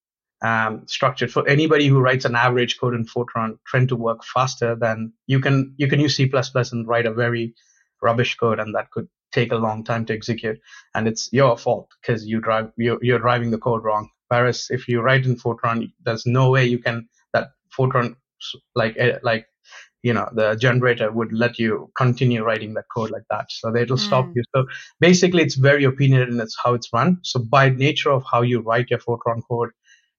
um, 0.42 0.86
structured 0.86 1.30
for 1.30 1.46
anybody 1.46 1.86
who 1.86 2.00
writes 2.00 2.24
an 2.24 2.34
average 2.34 2.78
code 2.78 2.94
in 2.94 3.04
Fortran 3.04 3.58
trying 3.66 3.88
to 3.88 3.96
work 3.96 4.24
faster 4.24 4.74
than 4.74 5.12
you 5.26 5.40
can 5.40 5.74
you 5.76 5.86
can 5.86 6.00
use 6.00 6.16
C++ 6.16 6.30
and 6.72 6.88
write 6.88 7.06
a 7.06 7.12
very 7.12 7.54
rubbish 8.02 8.36
code 8.36 8.58
and 8.58 8.74
that 8.74 8.90
could 8.90 9.08
take 9.32 9.52
a 9.52 9.56
long 9.56 9.84
time 9.84 10.06
to 10.06 10.14
execute 10.14 10.58
and 10.94 11.06
it's 11.06 11.28
your 11.32 11.56
fault 11.56 11.90
because 12.00 12.26
you 12.26 12.40
drive 12.40 12.72
you're, 12.76 12.98
you're 13.02 13.18
driving 13.18 13.50
the 13.50 13.58
code 13.58 13.84
wrong 13.84 14.08
whereas 14.28 14.68
if 14.70 14.88
you 14.88 15.02
write 15.02 15.26
in 15.26 15.36
Fortran 15.36 15.92
there's 16.04 16.24
no 16.24 16.50
way 16.50 16.64
you 16.64 16.78
can 16.78 17.06
that 17.34 17.50
Fortran 17.76 18.16
like 18.74 18.96
eh, 18.98 19.18
like 19.22 19.46
you 20.02 20.12
know 20.12 20.28
the 20.32 20.54
generator 20.54 21.10
would 21.10 21.32
let 21.32 21.58
you 21.58 21.90
continue 21.96 22.42
writing 22.42 22.74
that 22.74 22.84
code 22.94 23.10
like 23.10 23.24
that 23.30 23.46
so 23.50 23.74
it'll 23.76 23.96
mm. 23.96 24.06
stop 24.06 24.26
you 24.34 24.42
so 24.54 24.64
basically 24.98 25.42
it's 25.42 25.56
very 25.56 25.84
opinionated 25.84 26.32
and 26.32 26.40
it's 26.40 26.56
how 26.64 26.72
it's 26.72 26.88
run 26.92 27.18
so 27.22 27.38
by 27.38 27.68
nature 27.68 28.10
of 28.10 28.24
how 28.30 28.40
you 28.40 28.60
write 28.60 28.88
your 28.88 28.98
fortran 28.98 29.42
code 29.48 29.70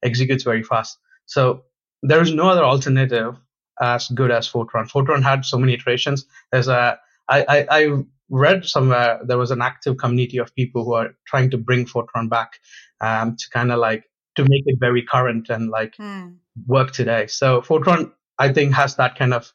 executes 0.03 0.43
very 0.43 0.63
fast. 0.63 0.97
So 1.25 1.63
there 2.01 2.21
is 2.21 2.33
no 2.33 2.49
other 2.49 2.63
alternative 2.63 3.35
as 3.79 4.07
good 4.09 4.31
as 4.31 4.49
Fortran. 4.49 4.89
Fortran 4.89 5.23
had 5.23 5.45
so 5.45 5.57
many 5.57 5.73
iterations. 5.73 6.25
There's 6.51 6.67
a 6.67 6.99
I, 7.29 7.45
I, 7.47 7.67
I 7.69 8.03
read 8.29 8.65
somewhere 8.65 9.19
there 9.23 9.37
was 9.37 9.51
an 9.51 9.61
active 9.61 9.97
community 9.97 10.37
of 10.37 10.53
people 10.55 10.83
who 10.83 10.93
are 10.93 11.15
trying 11.25 11.51
to 11.51 11.57
bring 11.57 11.85
Fortran 11.85 12.29
back 12.29 12.59
um, 12.99 13.35
to 13.37 13.49
kind 13.51 13.71
of 13.71 13.79
like 13.79 14.03
to 14.35 14.43
make 14.43 14.63
it 14.65 14.77
very 14.79 15.03
current 15.03 15.49
and 15.49 15.69
like 15.69 15.95
mm. 15.97 16.35
Work 16.67 16.91
today. 16.91 17.27
So 17.27 17.61
Fortran 17.61 18.11
I 18.39 18.51
think 18.51 18.73
has 18.73 18.95
that 18.95 19.17
kind 19.17 19.33
of 19.33 19.53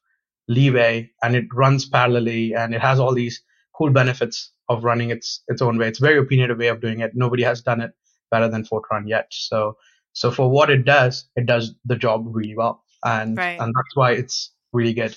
leeway 0.49 1.11
and 1.23 1.35
it 1.35 1.47
runs 1.53 1.89
parallelly 1.91 2.57
and 2.57 2.75
it 2.75 2.81
has 2.81 3.01
all 3.01 3.15
these 3.15 3.43
cool 3.77 3.91
benefits 3.91 4.53
of 4.69 4.85
running 4.85 5.11
its 5.11 5.43
its 5.49 5.63
own 5.63 5.79
way. 5.79 5.89
It's 5.89 6.01
a 6.01 6.05
very 6.05 6.19
opinionated 6.19 6.59
way 6.59 6.69
of 6.69 6.81
doing 6.81 7.01
it. 7.01 7.13
Nobody 7.15 7.43
has 7.43 7.63
done 7.63 7.81
it 7.81 7.93
better 8.31 8.49
than 8.49 8.65
Fortran 8.65 9.09
yet. 9.09 9.27
So 9.31 9.77
so 10.13 10.31
for 10.31 10.51
what 10.51 10.71
it 10.71 10.85
does, 10.85 11.29
it 11.37 11.47
does 11.47 11.75
the 11.85 11.97
job 11.97 12.25
really 12.27 12.57
well. 12.57 12.83
And 13.05 13.37
right. 13.37 13.59
and 13.61 13.75
that's 13.75 13.97
why 13.97 14.13
it's 14.13 14.53
really 14.73 14.95
good. 14.95 15.17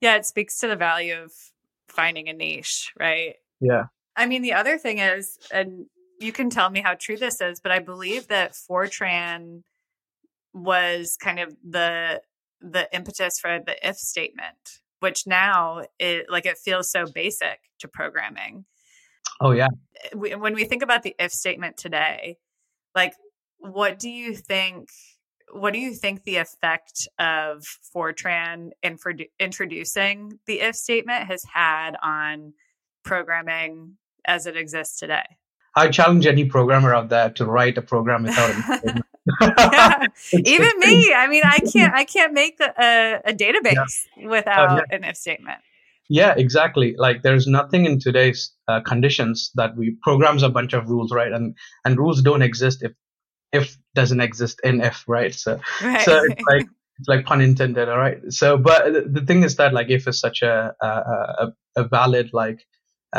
Yeah, 0.00 0.16
it 0.16 0.26
speaks 0.26 0.58
to 0.58 0.68
the 0.68 0.76
value 0.76 1.16
of 1.16 1.32
finding 1.88 2.28
a 2.28 2.32
niche, 2.32 2.92
right? 2.98 3.34
Yeah. 3.60 3.84
I 4.16 4.26
mean, 4.26 4.42
the 4.42 4.52
other 4.52 4.78
thing 4.78 4.98
is, 4.98 5.38
and 5.52 5.86
you 6.20 6.32
can 6.32 6.50
tell 6.50 6.70
me 6.70 6.80
how 6.80 6.94
true 6.94 7.16
this 7.16 7.40
is, 7.40 7.60
but 7.60 7.72
I 7.72 7.78
believe 7.78 8.28
that 8.28 8.52
Fortran 8.52 9.62
was 10.56 11.18
kind 11.20 11.38
of 11.38 11.54
the 11.62 12.22
the 12.60 12.88
impetus 12.92 13.38
for 13.38 13.60
the 13.64 13.76
if 13.86 13.96
statement, 13.96 14.80
which 15.00 15.26
now 15.26 15.82
it 15.98 16.26
like 16.30 16.46
it 16.46 16.56
feels 16.56 16.90
so 16.90 17.04
basic 17.06 17.60
to 17.80 17.88
programming. 17.88 18.64
Oh 19.40 19.52
yeah. 19.52 19.68
Eh, 20.12 20.34
when 20.34 20.54
we 20.54 20.64
think 20.64 20.82
about 20.82 21.02
the 21.02 21.14
if 21.18 21.30
statement 21.32 21.76
today, 21.76 22.38
like 22.94 23.14
what 23.58 23.98
do 23.98 24.08
you 24.08 24.34
think 24.34 24.88
what 25.52 25.72
do 25.72 25.78
you 25.78 25.94
think 25.94 26.24
the 26.24 26.36
effect 26.36 27.06
of 27.18 27.62
Fortran 27.94 28.70
in 28.82 28.96
for 28.96 29.12
introducing 29.38 30.38
the 30.46 30.60
if 30.60 30.74
statement 30.74 31.26
has 31.26 31.44
had 31.52 31.96
on 32.02 32.54
programming 33.04 33.96
as 34.24 34.46
it 34.46 34.56
exists 34.56 34.98
today? 34.98 35.36
I 35.76 35.88
challenge 35.88 36.26
any 36.26 36.46
programmer 36.46 36.94
out 36.94 37.10
there 37.10 37.30
to 37.30 37.44
write 37.44 37.76
a 37.76 37.82
program 37.82 38.22
without. 38.22 39.02
Even 40.32 40.70
me. 40.78 41.12
I 41.14 41.26
mean, 41.28 41.42
I 41.44 41.58
can't. 41.58 41.94
I 42.00 42.04
can't 42.04 42.32
make 42.32 42.58
the, 42.58 42.68
uh, 42.68 43.20
a 43.24 43.32
database 43.32 44.06
yeah. 44.16 44.28
without 44.28 44.70
uh, 44.70 44.82
yeah. 44.90 44.96
an 44.96 45.04
if 45.04 45.16
statement. 45.16 45.58
Yeah, 46.08 46.34
exactly. 46.36 46.94
Like 46.96 47.22
there's 47.22 47.46
nothing 47.46 47.84
in 47.84 47.98
today's 47.98 48.52
uh, 48.68 48.80
conditions 48.80 49.50
that 49.56 49.76
we 49.76 49.96
programs 50.02 50.42
a 50.42 50.48
bunch 50.48 50.72
of 50.72 50.88
rules, 50.88 51.12
right? 51.12 51.32
And 51.32 51.56
and 51.84 51.98
rules 51.98 52.22
don't 52.22 52.42
exist 52.42 52.82
if 52.82 52.92
if 53.52 53.76
doesn't 53.94 54.20
exist 54.20 54.60
in 54.62 54.80
if, 54.80 55.04
right? 55.08 55.34
So, 55.34 55.58
right. 55.82 56.02
so 56.02 56.22
it's 56.24 56.42
like 56.48 56.66
it's 56.98 57.08
like 57.08 57.24
pun 57.26 57.40
intended, 57.40 57.88
all 57.88 57.98
right. 57.98 58.18
So, 58.28 58.56
but 58.56 59.12
the 59.12 59.24
thing 59.26 59.42
is 59.42 59.56
that 59.56 59.72
like 59.72 59.90
if 59.90 60.06
is 60.06 60.20
such 60.20 60.42
a 60.42 60.74
a, 60.80 61.48
a 61.76 61.84
valid 61.84 62.30
like 62.32 62.64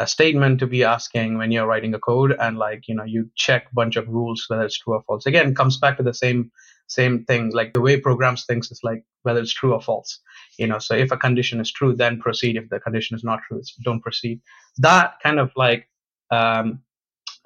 statement 0.05 0.59
to 0.59 0.67
be 0.67 0.83
asking 0.83 1.37
when 1.37 1.51
you're 1.51 1.67
writing 1.67 1.93
a 1.93 1.99
code, 1.99 2.35
and 2.39 2.57
like 2.57 2.87
you 2.87 2.95
know 2.95 3.03
you 3.03 3.29
check 3.35 3.71
bunch 3.73 3.95
of 3.95 4.07
rules 4.07 4.45
whether 4.47 4.63
it's 4.63 4.77
true 4.77 4.93
or 4.93 5.03
false. 5.03 5.25
Again, 5.25 5.55
comes 5.55 5.77
back 5.77 5.97
to 5.97 6.03
the 6.03 6.13
same 6.13 6.51
same 6.87 7.25
thing. 7.25 7.51
Like 7.53 7.73
the 7.73 7.81
way 7.81 7.99
programs 7.99 8.45
thinks 8.45 8.71
is 8.71 8.81
like 8.83 9.03
whether 9.23 9.39
it's 9.39 9.53
true 9.53 9.73
or 9.73 9.81
false. 9.81 10.19
You 10.57 10.67
know, 10.67 10.79
so 10.79 10.95
if 10.95 11.11
a 11.11 11.17
condition 11.17 11.59
is 11.59 11.71
true, 11.71 11.95
then 11.95 12.19
proceed. 12.19 12.55
If 12.57 12.69
the 12.69 12.79
condition 12.79 13.15
is 13.15 13.23
not 13.23 13.41
true, 13.47 13.61
don't 13.83 14.01
proceed. 14.01 14.41
That 14.77 15.15
kind 15.23 15.39
of 15.39 15.51
like 15.55 15.87
um 16.31 16.81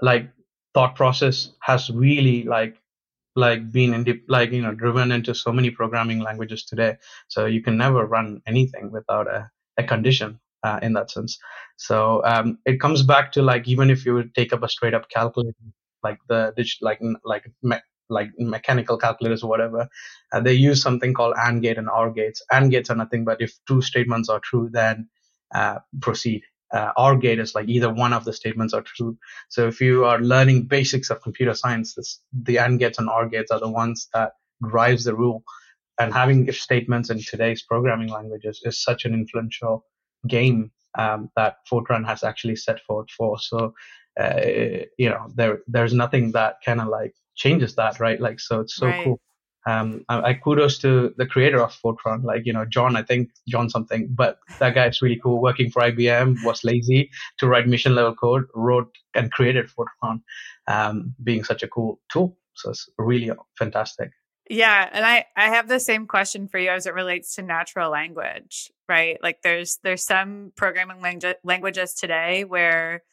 like 0.02 0.30
thought 0.74 0.96
process 0.96 1.52
has 1.62 1.90
really 1.90 2.44
like 2.44 2.78
like 3.36 3.72
been 3.72 3.94
in 3.94 4.04
the, 4.04 4.22
like 4.28 4.52
you 4.52 4.62
know 4.62 4.74
driven 4.74 5.12
into 5.12 5.34
so 5.34 5.52
many 5.52 5.70
programming 5.70 6.20
languages 6.20 6.66
today 6.66 6.98
so 7.30 7.46
you 7.46 7.62
can 7.62 7.78
never 7.78 8.06
run 8.06 8.42
anything 8.46 8.92
without 8.92 9.28
a, 9.28 9.50
a 9.78 9.84
condition 9.84 10.40
uh, 10.64 10.80
in 10.82 10.94
that 10.94 11.10
sense 11.12 11.38
so 11.78 12.24
um, 12.26 12.58
it 12.66 12.80
comes 12.80 13.04
back 13.04 13.32
to 13.32 13.42
like 13.42 13.68
even 13.68 13.90
if 13.90 14.06
you 14.06 14.14
would 14.14 14.34
take 14.36 14.54
up 14.54 14.64
a 14.64 14.70
straight 14.70 14.94
up 14.94 15.10
calculator 15.10 15.56
like 16.04 16.20
the 16.28 16.54
like 16.82 17.00
like 17.24 17.46
me- 17.64 17.88
like 18.10 18.30
mechanical 18.38 18.98
calculators 18.98 19.42
or 19.42 19.50
whatever 19.50 19.88
uh, 20.34 20.40
they 20.40 20.54
use 20.54 20.82
something 20.82 21.14
called 21.14 21.34
and 21.38 21.62
gate 21.62 21.78
and 21.78 21.90
or 21.90 22.12
gates 22.12 22.42
and 22.52 22.70
gates 22.70 22.90
are 22.90 22.96
nothing 22.96 23.24
but 23.24 23.42
if 23.42 23.54
two 23.68 23.82
statements 23.82 24.28
are 24.28 24.40
true 24.42 24.70
then 24.72 25.08
uh, 25.56 25.80
proceed 26.02 26.42
uh, 26.72 26.92
OR 26.98 27.18
gate 27.18 27.40
is 27.40 27.54
like 27.56 27.68
either 27.68 27.94
one 27.94 28.14
of 28.14 28.26
the 28.26 28.34
statements 28.34 28.74
are 28.74 28.82
true. 28.82 29.18
So 29.50 29.68
if 29.68 29.82
you 29.82 30.06
are 30.06 30.20
learning 30.20 30.64
basics 30.64 31.10
of 31.10 31.22
computer 31.22 31.54
science, 31.54 31.96
this, 31.96 32.22
the 32.32 32.60
AND 32.60 32.80
gates 32.80 32.98
and 32.98 33.10
OR 33.10 33.28
gates 33.28 33.52
are 33.52 33.60
the 33.60 33.70
ones 33.70 34.08
that 34.14 34.34
drives 34.68 35.04
the 35.04 35.16
rule. 35.16 35.44
And 36.00 36.14
having 36.14 36.48
if 36.48 36.60
statements 36.60 37.10
in 37.10 37.22
today's 37.22 37.64
programming 37.64 38.08
languages 38.08 38.62
is 38.64 38.82
such 38.82 39.06
an 39.06 39.14
influential 39.14 39.86
game 40.28 40.72
um, 40.98 41.30
that 41.36 41.58
Fortran 41.72 42.06
has 42.06 42.24
actually 42.24 42.56
set 42.56 42.82
forth 42.82 43.10
for. 43.18 43.40
So, 43.40 43.74
uh, 44.20 44.42
you 44.98 45.10
know, 45.10 45.28
there 45.36 45.60
there's 45.68 45.94
nothing 45.94 46.32
that 46.34 46.56
kind 46.66 46.82
of 46.82 46.88
like 46.88 47.14
changes 47.36 47.76
that, 47.76 48.00
right? 48.00 48.20
Like, 48.20 48.40
so 48.40 48.62
it's 48.62 48.76
so 48.76 48.88
right. 48.88 49.04
cool 49.04 49.22
um, 49.68 50.04
I, 50.10 50.22
I, 50.22 50.34
kudos 50.34 50.80
to 50.80 51.14
the 51.18 51.26
creator 51.26 51.62
of 51.62 51.72
Fortran, 51.72 52.24
like 52.24 52.46
you 52.46 52.54
know 52.54 52.66
John, 52.66 52.96
I 52.96 53.04
think 53.04 53.30
John 53.48 53.70
something, 53.70 54.08
but 54.10 54.40
that 54.60 54.74
guy 54.74 54.88
is 54.88 55.02
really 55.02 55.20
cool. 55.22 55.42
Working 55.42 55.70
for 55.70 55.84
IBM, 55.84 56.44
was 56.44 56.64
lazy 56.64 57.12
to 57.40 57.48
write 57.48 57.68
mission 57.68 57.94
level 57.94 58.16
code, 58.16 58.46
wrote 58.56 58.94
and 59.14 59.32
created 59.32 59.70
Fortran, 59.70 60.22
um, 60.68 61.14
being 61.24 61.44
such 61.44 61.62
a 61.62 61.68
cool 61.68 62.00
tool. 62.12 62.38
So 62.56 62.72
it's 62.72 62.90
really 62.98 63.32
fantastic. 63.58 64.12
Yeah, 64.54 64.90
and 64.92 65.06
I 65.06 65.26
I 65.38 65.48
have 65.48 65.70
the 65.70 65.80
same 65.80 66.08
question 66.08 66.50
for 66.50 66.58
you 66.60 66.70
as 66.72 66.86
it 66.86 66.94
relates 66.94 67.36
to 67.36 67.42
natural 67.42 67.90
language, 67.90 68.70
right? 68.90 69.18
Like 69.24 69.42
there's 69.44 69.80
there's 69.82 70.04
some 70.04 70.52
programming 70.58 70.98
langu- 70.98 71.36
languages 71.46 71.94
today 71.94 72.44
where 72.44 73.04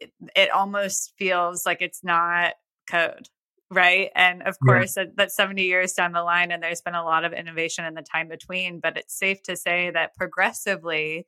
it, 0.00 0.12
it 0.36 0.50
almost 0.50 1.12
feels 1.18 1.66
like 1.66 1.82
it's 1.82 2.04
not 2.04 2.54
code 2.90 3.28
right? 3.72 4.10
And 4.16 4.42
of 4.44 4.56
course 4.60 4.94
that, 4.94 5.16
that's 5.16 5.36
70 5.36 5.64
years 5.64 5.92
down 5.94 6.12
the 6.12 6.22
line 6.24 6.52
and 6.52 6.62
there's 6.62 6.82
been 6.82 6.94
a 6.94 7.04
lot 7.04 7.24
of 7.24 7.32
innovation 7.32 7.84
in 7.84 7.94
the 7.94 8.02
time 8.02 8.28
between 8.28 8.80
but 8.80 8.96
it's 8.98 9.18
safe 9.18 9.42
to 9.44 9.56
say 9.56 9.90
that 9.90 10.14
progressively 10.16 11.26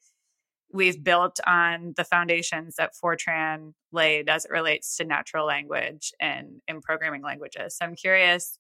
we've 0.73 1.03
built 1.05 1.41
on 1.47 1.95
the 1.97 2.05
foundations 2.05 2.77
that 2.77 2.93
fortran 3.03 3.75
laid 3.93 4.29
as 4.29 4.45
it 4.45 4.51
relates 4.53 4.97
to 4.99 5.05
natural 5.05 5.47
language 5.47 6.13
and 6.21 6.63
in 6.69 6.81
programming 6.83 7.23
languages. 7.23 7.77
So 7.79 7.87
i'm 7.87 7.97
curious 7.97 8.59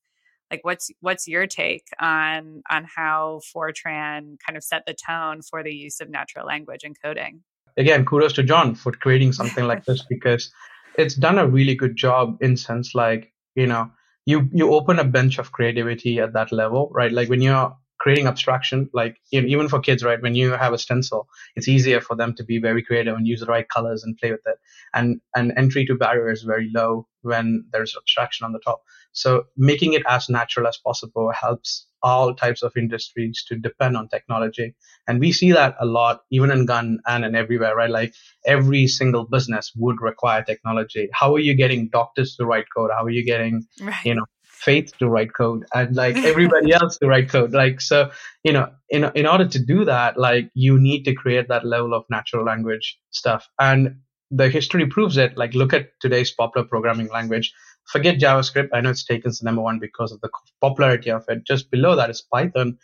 like 0.51 0.61
what's 0.63 0.91
what's 1.01 1.29
your 1.29 1.47
take 1.47 1.87
on 2.01 2.63
on 2.71 2.87
how 2.97 3.41
fortran 3.55 4.37
kind 4.45 4.57
of 4.57 4.65
set 4.65 4.85
the 4.87 4.95
tone 4.95 5.43
for 5.43 5.63
the 5.63 5.75
use 5.75 6.01
of 6.01 6.09
natural 6.09 6.47
language 6.47 6.83
encoding 6.83 7.41
again 7.77 8.05
kudos 8.05 8.33
to 8.33 8.43
john 8.43 8.75
for 8.75 8.93
creating 8.93 9.33
something 9.33 9.67
like 9.67 9.85
this 9.85 10.05
because 10.09 10.53
it's 10.97 11.15
done 11.15 11.39
a 11.39 11.47
really 11.47 11.75
good 11.75 11.97
job 11.97 12.37
in 12.41 12.57
sense 12.57 12.95
like 12.95 13.33
you 13.55 13.67
know 13.67 13.91
you 14.29 14.47
you 14.53 14.75
open 14.75 14.99
a 14.99 15.05
bench 15.05 15.39
of 15.39 15.53
creativity 15.53 16.21
at 16.21 16.35
that 16.35 16.53
level 16.53 16.91
right? 16.93 17.13
Like 17.13 17.31
when 17.31 17.41
you're 17.41 17.75
creating 18.09 18.27
abstraction 18.27 18.89
like 18.95 19.19
you 19.31 19.43
know, 19.43 19.47
even 19.47 19.69
for 19.69 19.81
kids 19.81 20.03
right 20.03 20.23
when 20.23 20.35
you 20.35 20.53
have 20.53 20.73
a 20.73 20.79
stencil 20.79 21.29
it's 21.57 21.69
easier 21.69 22.01
for 22.01 22.17
them 22.17 22.35
to 22.35 22.43
be 22.43 22.59
very 22.59 22.83
creative 22.83 23.15
and 23.15 23.27
use 23.27 23.41
the 23.41 23.53
right 23.55 23.69
colors 23.69 24.03
and 24.03 24.17
play 24.17 24.31
with 24.31 24.41
it 24.47 24.57
and 24.95 25.21
and 25.35 25.53
entry 25.59 25.85
to 25.85 25.95
barrier 25.95 26.31
is 26.31 26.43
very 26.43 26.71
low 26.75 27.07
when 27.21 27.63
there's 27.71 27.95
abstraction 27.95 28.47
on 28.47 28.53
the 28.55 28.61
top 28.61 28.81
so 29.13 29.45
making 29.59 29.93
it 29.93 30.03
as 30.09 30.31
natural 30.31 30.67
as 30.67 30.79
possible 30.79 31.31
helps 31.39 31.87
all 32.03 32.35
types 32.35 32.63
of 32.63 32.73
industries 32.77 33.45
to 33.49 33.57
depend 33.57 33.97
on 33.97 34.09
technology. 34.09 34.73
And 35.09 35.19
we 35.19 35.33
see 35.33 35.51
that 35.51 35.75
a 35.81 35.85
lot, 35.85 36.21
even 36.31 36.53
in 36.53 36.65
gun 36.65 37.01
and 37.09 37.25
in 37.25 37.35
everywhere, 37.35 37.75
right? 37.75 37.91
Like 37.91 38.15
every 38.47 38.87
single 38.87 39.25
business 39.25 39.73
would 39.75 40.01
require 40.01 40.45
technology. 40.45 41.09
How 41.13 41.35
are 41.35 41.41
you 41.41 41.55
getting 41.55 41.89
doctors 41.89 42.37
to 42.37 42.47
write 42.47 42.67
code? 42.73 42.91
How 42.97 43.03
are 43.03 43.11
you 43.11 43.25
getting, 43.25 43.67
right. 43.83 44.05
you 44.05 44.15
know, 44.15 44.27
faith 44.65 44.93
to 44.99 45.09
write 45.09 45.35
code 45.35 45.65
and 45.75 45.95
like 45.95 46.17
everybody 46.33 46.73
else 46.73 46.99
to 46.99 47.07
write 47.07 47.29
code. 47.29 47.53
Like 47.53 47.81
so, 47.81 48.11
you 48.45 48.53
know, 48.53 48.71
in 48.91 49.11
in 49.15 49.27
order 49.27 49.47
to 49.47 49.59
do 49.59 49.85
that, 49.85 50.19
like 50.19 50.51
you 50.55 50.79
need 50.79 51.05
to 51.05 51.15
create 51.15 51.49
that 51.49 51.65
level 51.65 51.95
of 51.95 52.05
natural 52.11 52.45
language 52.45 52.99
stuff. 53.11 53.49
And 53.61 53.97
the 54.31 54.49
history 54.49 54.87
proves 54.87 55.17
it. 55.17 55.37
Like 55.37 55.55
look 55.55 55.73
at 55.73 55.89
today's 56.01 56.33
popular 56.33 56.67
programming 56.67 57.09
language. 57.09 57.53
Forget 57.87 58.19
JavaScript. 58.19 58.69
I 58.73 58.81
know 58.81 58.91
it's 58.91 59.05
taken 59.05 59.33
to 59.33 59.45
number 59.45 59.63
one 59.63 59.79
because 59.79 60.13
of 60.13 60.21
the 60.21 60.31
popularity 60.61 61.11
of 61.11 61.25
it. 61.29 61.45
Just 61.47 61.71
below 61.71 61.97
that 61.97 62.11
is 62.11 62.23
Python. 62.33 62.79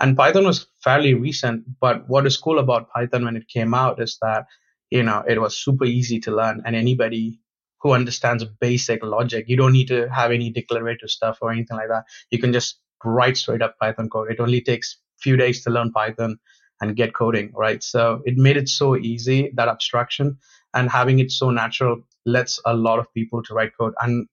And 0.00 0.16
Python 0.16 0.44
was 0.46 0.66
fairly 0.82 1.14
recent, 1.14 1.64
but 1.80 2.08
what 2.08 2.26
is 2.26 2.36
cool 2.36 2.58
about 2.58 2.90
Python 2.90 3.24
when 3.24 3.36
it 3.36 3.48
came 3.48 3.74
out 3.74 4.00
is 4.00 4.18
that, 4.22 4.46
you 4.90 5.02
know, 5.02 5.22
it 5.28 5.40
was 5.40 5.56
super 5.56 5.84
easy 5.84 6.18
to 6.20 6.34
learn 6.34 6.62
and 6.64 6.74
anybody 6.74 7.38
who 7.80 7.92
understands 7.92 8.44
basic 8.60 9.02
logic, 9.02 9.46
you 9.48 9.56
don't 9.56 9.72
need 9.72 9.88
to 9.88 10.08
have 10.08 10.30
any 10.30 10.50
declarative 10.50 11.10
stuff 11.10 11.38
or 11.40 11.50
anything 11.50 11.76
like 11.76 11.88
that. 11.88 12.04
You 12.30 12.38
can 12.38 12.52
just 12.52 12.80
write 13.04 13.36
straight 13.36 13.62
up 13.62 13.78
Python 13.78 14.08
code. 14.08 14.30
It 14.30 14.40
only 14.40 14.60
takes 14.60 14.98
few 15.20 15.36
days 15.36 15.62
to 15.64 15.70
learn 15.70 15.92
Python 15.92 16.38
and 16.80 16.96
get 16.96 17.14
coding, 17.14 17.52
right? 17.54 17.82
So 17.82 18.22
it 18.24 18.36
made 18.36 18.56
it 18.56 18.68
so 18.68 18.96
easy, 18.96 19.50
that 19.54 19.68
abstraction 19.68 20.38
and 20.74 20.90
having 20.90 21.18
it 21.18 21.30
so 21.30 21.50
natural 21.50 22.02
lets 22.24 22.60
a 22.64 22.74
lot 22.74 22.98
of 22.98 23.12
people 23.12 23.42
to 23.42 23.54
write 23.54 23.72
code. 23.78 23.94
And 24.00 24.26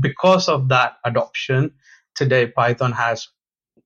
because 0.00 0.48
of 0.48 0.68
that 0.68 0.96
adoption, 1.04 1.72
today 2.14 2.46
Python 2.46 2.92
has 2.92 3.28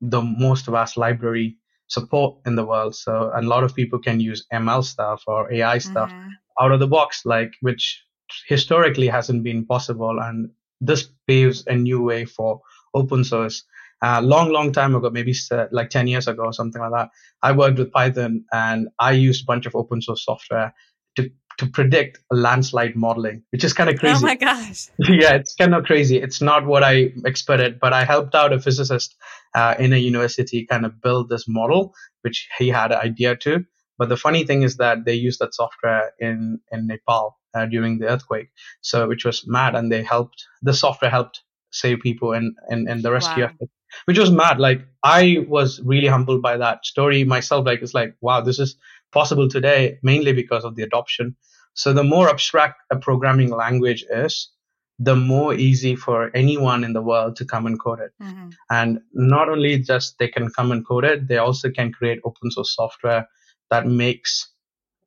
the 0.01 0.23
most 0.23 0.67
vast 0.67 0.97
library 0.97 1.57
support 1.89 2.39
in 2.47 2.55
the 2.55 2.65
world. 2.65 2.95
So 2.95 3.31
a 3.35 3.43
lot 3.43 3.65
of 3.65 3.75
people 3.75 3.99
can 3.99 4.21
use 4.21 4.47
ML 4.53 4.85
stuff 4.85 5.23
or 5.27 5.53
AI 5.53 5.79
stuff 5.79 6.11
mm-hmm. 6.11 6.29
out 6.61 6.73
of 6.73 6.81
the 6.81 6.87
box, 6.87 7.23
like 7.25 7.53
which 7.61 8.03
historically 8.47 9.09
hasn't 9.09 9.43
been 9.43 9.67
possible. 9.67 10.19
And 10.21 10.51
this 10.81 11.09
paves 11.27 11.65
a 11.67 11.75
new 11.75 12.03
way 12.03 12.25
for 12.25 12.61
open 12.95 13.25
source. 13.25 13.65
Uh, 14.01 14.21
long, 14.23 14.53
long 14.53 14.73
time 14.73 14.95
ago, 14.95 15.11
maybe 15.11 15.35
like 15.73 15.91
10 15.91 16.07
years 16.07 16.29
ago 16.29 16.45
or 16.45 16.53
something 16.53 16.81
like 16.81 16.93
that, 16.93 17.11
I 17.43 17.53
worked 17.53 17.79
with 17.79 17.91
Python 17.91 18.45
and 18.53 18.89
I 19.01 19.13
used 19.13 19.43
a 19.43 19.47
bunch 19.47 19.67
of 19.67 19.75
open 19.75 20.01
source 20.01 20.25
software 20.25 20.73
to 21.17 21.31
to 21.59 21.67
predict 21.67 22.21
landslide 22.31 22.95
modeling, 22.95 23.43
which 23.51 23.65
is 23.65 23.73
kind 23.73 23.91
of 23.91 23.99
crazy. 23.99 24.17
Oh 24.17 24.27
my 24.27 24.37
gosh. 24.37 24.89
yeah, 24.99 25.35
it's 25.35 25.55
kind 25.57 25.75
of 25.75 25.85
crazy. 25.85 26.17
It's 26.17 26.41
not 26.41 26.65
what 26.67 26.85
I 26.85 27.11
expected, 27.25 27.81
but 27.81 27.93
I 27.93 28.05
helped 28.05 28.37
out 28.37 28.53
a 28.53 28.61
physicist 28.61 29.17
uh, 29.57 29.75
in 29.79 29.93
a 29.93 29.97
university 29.97 30.65
kind 30.67 30.87
of 30.87 31.03
build 31.03 31.29
this 31.29 31.47
model, 31.49 31.95
which 32.23 32.49
he 32.59 32.69
had 32.69 32.93
an 32.93 32.99
idea 32.99 33.37
to. 33.39 33.65
But 33.99 34.09
the 34.09 34.17
funny 34.17 34.45
thing 34.45 34.63
is 34.63 34.77
that 34.77 35.05
they 35.05 35.15
used 35.15 35.41
that 35.41 35.53
software 35.53 36.13
in, 36.21 36.61
in 36.71 36.87
Nepal 36.87 37.37
uh, 37.55 37.67
during 37.67 37.99
the 37.99 38.07
earthquake. 38.07 38.49
So, 38.81 39.09
which 39.09 39.25
was 39.25 39.47
mad. 39.47 39.75
And 39.75 39.91
they 39.91 40.03
helped, 40.03 40.45
the 40.63 40.75
software 40.75 41.11
helped 41.11 41.43
save 41.71 42.01
people 42.01 42.33
and 42.33 42.57
and, 42.69 42.89
in 42.89 43.03
the 43.03 43.13
rescue 43.13 43.45
wow. 43.45 43.51
effort, 43.51 43.71
which 44.07 44.19
was 44.19 44.31
mad. 44.31 44.59
Like, 44.59 44.87
I 45.03 45.45
was 45.49 45.81
really 45.85 46.09
humbled 46.09 46.43
by 46.43 46.57
that 46.57 46.87
story 46.87 47.25
myself. 47.25 47.67
Like, 47.67 47.83
it's 47.83 47.95
like, 47.95 48.15
wow, 48.21 48.41
this 48.41 48.59
is 48.59 48.77
possible 49.13 49.49
today 49.49 49.99
mainly 50.03 50.33
because 50.33 50.65
of 50.65 50.77
the 50.77 50.83
adoption. 50.83 51.37
So 51.75 51.93
the 51.93 52.05
more 52.05 52.29
abstract 52.29 52.81
a 52.91 52.97
programming 52.97 53.51
language 53.51 54.05
is, 54.11 54.51
the 54.99 55.15
more 55.15 55.55
easy 55.55 55.95
for 55.95 56.31
anyone 56.35 56.83
in 56.83 56.93
the 56.93 57.03
world 57.03 57.37
to 57.37 57.45
come 57.45 57.67
and 57.67 57.81
code 57.81 58.01
it. 58.01 58.11
Mm-hmm. 58.21 58.49
And 58.71 59.01
not 59.13 59.49
only 59.49 59.79
just 59.79 60.19
they 60.19 60.29
can 60.29 60.51
come 60.51 60.73
and 60.73 60.85
code 60.87 61.05
it, 61.05 61.29
they 61.29 61.39
also 61.39 61.71
can 61.71 61.93
create 61.93 62.19
open 62.25 62.51
source 62.51 62.75
software 62.75 63.29
that 63.71 63.87
makes 63.87 64.51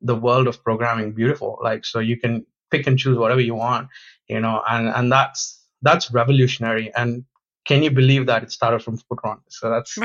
the 0.02 0.16
world 0.16 0.48
of 0.48 0.64
programming 0.64 1.14
beautiful. 1.14 1.60
Like, 1.62 1.86
so 1.86 2.00
you 2.00 2.18
can 2.18 2.46
pick 2.70 2.88
and 2.88 2.98
choose 2.98 3.18
whatever 3.18 3.42
you 3.42 3.56
want, 3.56 3.90
you 4.28 4.40
know, 4.40 4.62
and, 4.70 4.88
and 4.88 5.12
that's, 5.12 5.64
that's 5.82 6.12
revolutionary. 6.12 6.92
And 6.96 7.26
can 7.66 7.84
you 7.84 7.92
believe 7.92 8.26
that 8.28 8.44
it 8.44 8.52
started 8.52 8.84
from 8.84 8.98
Fortran? 8.98 9.40
So 9.50 9.70
that's, 9.70 9.98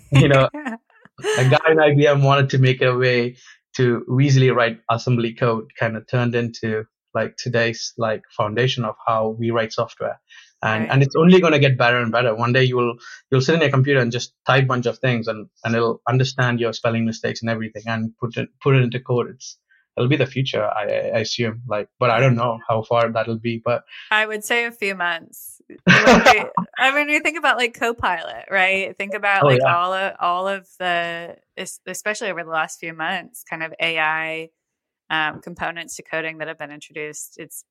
you 0.12 0.28
know, 0.28 0.48
a 0.54 1.48
guy 1.48 1.70
in 1.70 1.78
IBM 1.78 2.22
wanted 2.22 2.50
to 2.50 2.58
make 2.58 2.82
a 2.82 2.96
way 2.96 3.36
to 3.76 4.04
easily 4.20 4.50
write 4.50 4.80
assembly 4.90 5.32
code 5.32 5.70
kind 5.78 5.96
of 5.96 6.06
turned 6.06 6.34
into 6.34 6.84
like 7.14 7.36
today's 7.36 7.92
like 7.98 8.22
foundation 8.36 8.84
of 8.84 8.94
how 9.06 9.36
we 9.38 9.50
write 9.50 9.72
software 9.72 10.20
and 10.62 10.82
right. 10.82 10.90
and 10.90 11.02
it's 11.02 11.16
only 11.16 11.40
going 11.40 11.52
to 11.52 11.58
get 11.58 11.78
better 11.78 11.98
and 11.98 12.12
better 12.12 12.34
one 12.34 12.52
day 12.52 12.64
you'll 12.64 12.94
you'll 13.30 13.40
sit 13.40 13.54
in 13.54 13.60
your 13.60 13.70
computer 13.70 14.00
and 14.00 14.12
just 14.12 14.34
type 14.46 14.64
a 14.64 14.66
bunch 14.66 14.86
of 14.86 14.98
things 14.98 15.28
and 15.28 15.48
and 15.64 15.74
it'll 15.74 16.00
understand 16.08 16.60
your 16.60 16.72
spelling 16.72 17.04
mistakes 17.04 17.42
and 17.42 17.50
everything 17.50 17.82
and 17.86 18.12
put 18.18 18.36
it 18.36 18.48
put 18.62 18.76
it 18.76 18.82
into 18.82 19.00
code 19.00 19.30
it's 19.30 19.58
it'll 19.96 20.08
be 20.08 20.16
the 20.16 20.26
future 20.26 20.64
I, 20.64 20.84
I 20.84 21.20
assume 21.20 21.62
like 21.68 21.88
but 22.00 22.10
i 22.10 22.18
don't 22.20 22.34
know 22.34 22.58
how 22.68 22.82
far 22.82 23.10
that'll 23.12 23.38
be 23.38 23.62
but 23.64 23.84
i 24.10 24.26
would 24.26 24.44
say 24.44 24.64
a 24.64 24.72
few 24.72 24.94
months 24.94 25.54
I 25.86 26.94
mean, 26.94 27.08
you 27.08 27.20
think 27.20 27.38
about 27.38 27.56
like 27.56 27.78
Copilot, 27.78 28.46
right? 28.50 28.96
Think 28.96 29.14
about 29.14 29.44
oh, 29.44 29.46
like 29.46 29.60
yeah. 29.64 29.76
all 29.76 29.92
of 29.92 30.12
all 30.20 30.48
of 30.48 30.68
the, 30.78 31.36
especially 31.86 32.30
over 32.30 32.44
the 32.44 32.50
last 32.50 32.80
few 32.80 32.92
months, 32.92 33.44
kind 33.48 33.62
of 33.62 33.72
AI 33.80 34.50
um, 35.10 35.40
components 35.40 35.96
to 35.96 36.02
coding 36.02 36.38
that 36.38 36.48
have 36.48 36.58
been 36.58 36.70
introduced. 36.70 37.34
It's, 37.38 37.64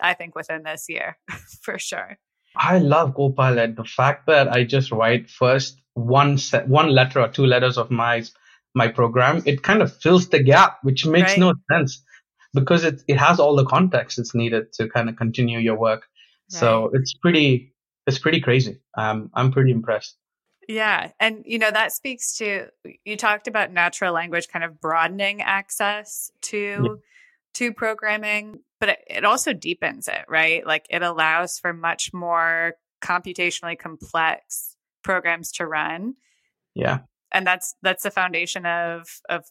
I 0.00 0.14
think, 0.14 0.34
within 0.34 0.62
this 0.62 0.86
year 0.88 1.18
for 1.62 1.78
sure. 1.78 2.18
I 2.56 2.78
love 2.78 3.14
Copilot. 3.14 3.76
The 3.76 3.84
fact 3.84 4.26
that 4.26 4.48
I 4.52 4.64
just 4.64 4.92
write 4.92 5.30
first 5.30 5.80
one 5.94 6.38
set, 6.38 6.68
one 6.68 6.88
letter 6.88 7.20
or 7.20 7.28
two 7.28 7.46
letters 7.46 7.78
of 7.78 7.90
my 7.90 8.24
my 8.74 8.88
program, 8.88 9.42
it 9.44 9.62
kind 9.62 9.82
of 9.82 9.94
fills 9.94 10.28
the 10.28 10.42
gap, 10.42 10.78
which 10.82 11.06
makes 11.06 11.32
right. 11.32 11.40
no 11.40 11.54
sense 11.70 12.02
because 12.54 12.84
it 12.84 13.02
it 13.08 13.18
has 13.18 13.38
all 13.38 13.56
the 13.56 13.66
context 13.66 14.18
it's 14.18 14.34
needed 14.34 14.72
to 14.74 14.88
kind 14.88 15.08
of 15.08 15.16
continue 15.16 15.58
your 15.58 15.78
work. 15.78 16.06
So 16.52 16.90
it's 16.92 17.14
pretty, 17.14 17.74
it's 18.06 18.18
pretty 18.18 18.40
crazy. 18.40 18.80
Um, 18.96 19.30
I'm 19.34 19.52
pretty 19.52 19.70
impressed. 19.70 20.16
Yeah. 20.68 21.10
And, 21.18 21.42
you 21.44 21.58
know, 21.58 21.70
that 21.70 21.92
speaks 21.92 22.36
to, 22.38 22.68
you 23.04 23.16
talked 23.16 23.48
about 23.48 23.72
natural 23.72 24.14
language 24.14 24.48
kind 24.48 24.64
of 24.64 24.80
broadening 24.80 25.42
access 25.42 26.30
to, 26.42 26.58
yeah. 26.58 26.94
to 27.54 27.72
programming, 27.72 28.60
but 28.80 28.90
it, 28.90 28.98
it 29.08 29.24
also 29.24 29.52
deepens 29.52 30.08
it, 30.08 30.24
right? 30.28 30.66
Like 30.66 30.86
it 30.88 31.02
allows 31.02 31.58
for 31.58 31.72
much 31.72 32.12
more 32.12 32.74
computationally 33.02 33.78
complex 33.78 34.76
programs 35.02 35.52
to 35.52 35.66
run. 35.66 36.14
Yeah. 36.74 37.00
And 37.32 37.46
that's, 37.46 37.74
that's 37.82 38.04
the 38.04 38.10
foundation 38.10 38.66
of, 38.66 39.08
of 39.28 39.44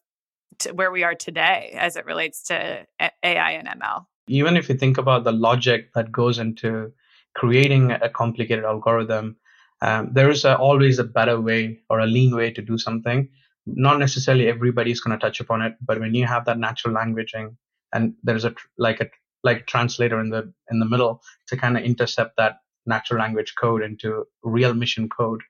where 0.74 0.92
we 0.92 1.04
are 1.04 1.16
today 1.16 1.76
as 1.78 1.96
it 1.96 2.06
relates 2.06 2.44
to 2.44 2.86
AI 3.24 3.52
and 3.52 3.68
ML 3.68 4.06
even 4.28 4.56
if 4.56 4.70
you 4.70 4.76
think 4.76 4.98
about 4.98 5.24
the 5.24 5.32
logic 5.32 5.94
that 5.94 6.12
goes 6.12 6.40
into 6.40 6.92
creating 7.36 7.92
a 7.92 8.10
complicated 8.10 8.64
algorithm, 8.64 9.36
um, 9.82 10.10
there 10.14 10.30
is 10.30 10.46
a, 10.46 10.58
always 10.58 11.00
a 11.00 11.04
better 11.04 11.40
way 11.40 11.80
or 11.90 12.00
a 12.00 12.06
lean 12.06 12.36
way 12.36 12.52
to 12.52 12.62
do 12.62 12.78
something. 12.78 13.30
Not 13.66 14.00
necessarily 14.00 14.48
everybody 14.48 14.92
is 14.92 15.02
going 15.02 15.18
to 15.18 15.24
touch 15.24 15.40
upon 15.40 15.62
it, 15.62 15.76
but 15.82 16.00
when 16.00 16.14
you 16.14 16.26
have 16.26 16.46
that 16.46 16.60
natural 16.60 16.96
languaging 16.96 17.56
and 17.94 18.14
there's 18.24 18.46
a 18.46 18.54
like 18.78 19.02
a 19.02 19.10
like 19.44 19.68
translator 19.68 20.20
in 20.20 20.30
the 20.30 20.52
in 20.70 20.80
the 20.80 20.86
middle 20.86 21.22
to 21.48 21.58
kind 21.58 21.78
of 21.78 21.84
intercept 21.84 22.38
that 22.38 22.58
natural 22.86 23.20
language 23.20 23.54
code 23.60 23.84
into 23.84 24.26
real 24.44 24.74
mission 24.74 25.10
code. 25.10 25.42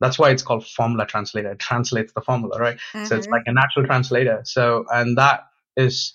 That's 0.00 0.18
why 0.18 0.30
it's 0.30 0.42
called 0.42 0.66
formula 0.66 1.06
translator. 1.06 1.52
It 1.52 1.58
translates 1.58 2.12
the 2.12 2.20
formula, 2.20 2.58
right? 2.58 2.76
Mm-hmm. 2.76 3.06
So 3.06 3.16
it's 3.16 3.26
mm-hmm. 3.26 3.34
like 3.34 3.42
a 3.46 3.52
natural 3.52 3.86
translator. 3.86 4.42
So 4.44 4.84
and 4.90 5.18
that 5.18 5.40
is 5.76 6.14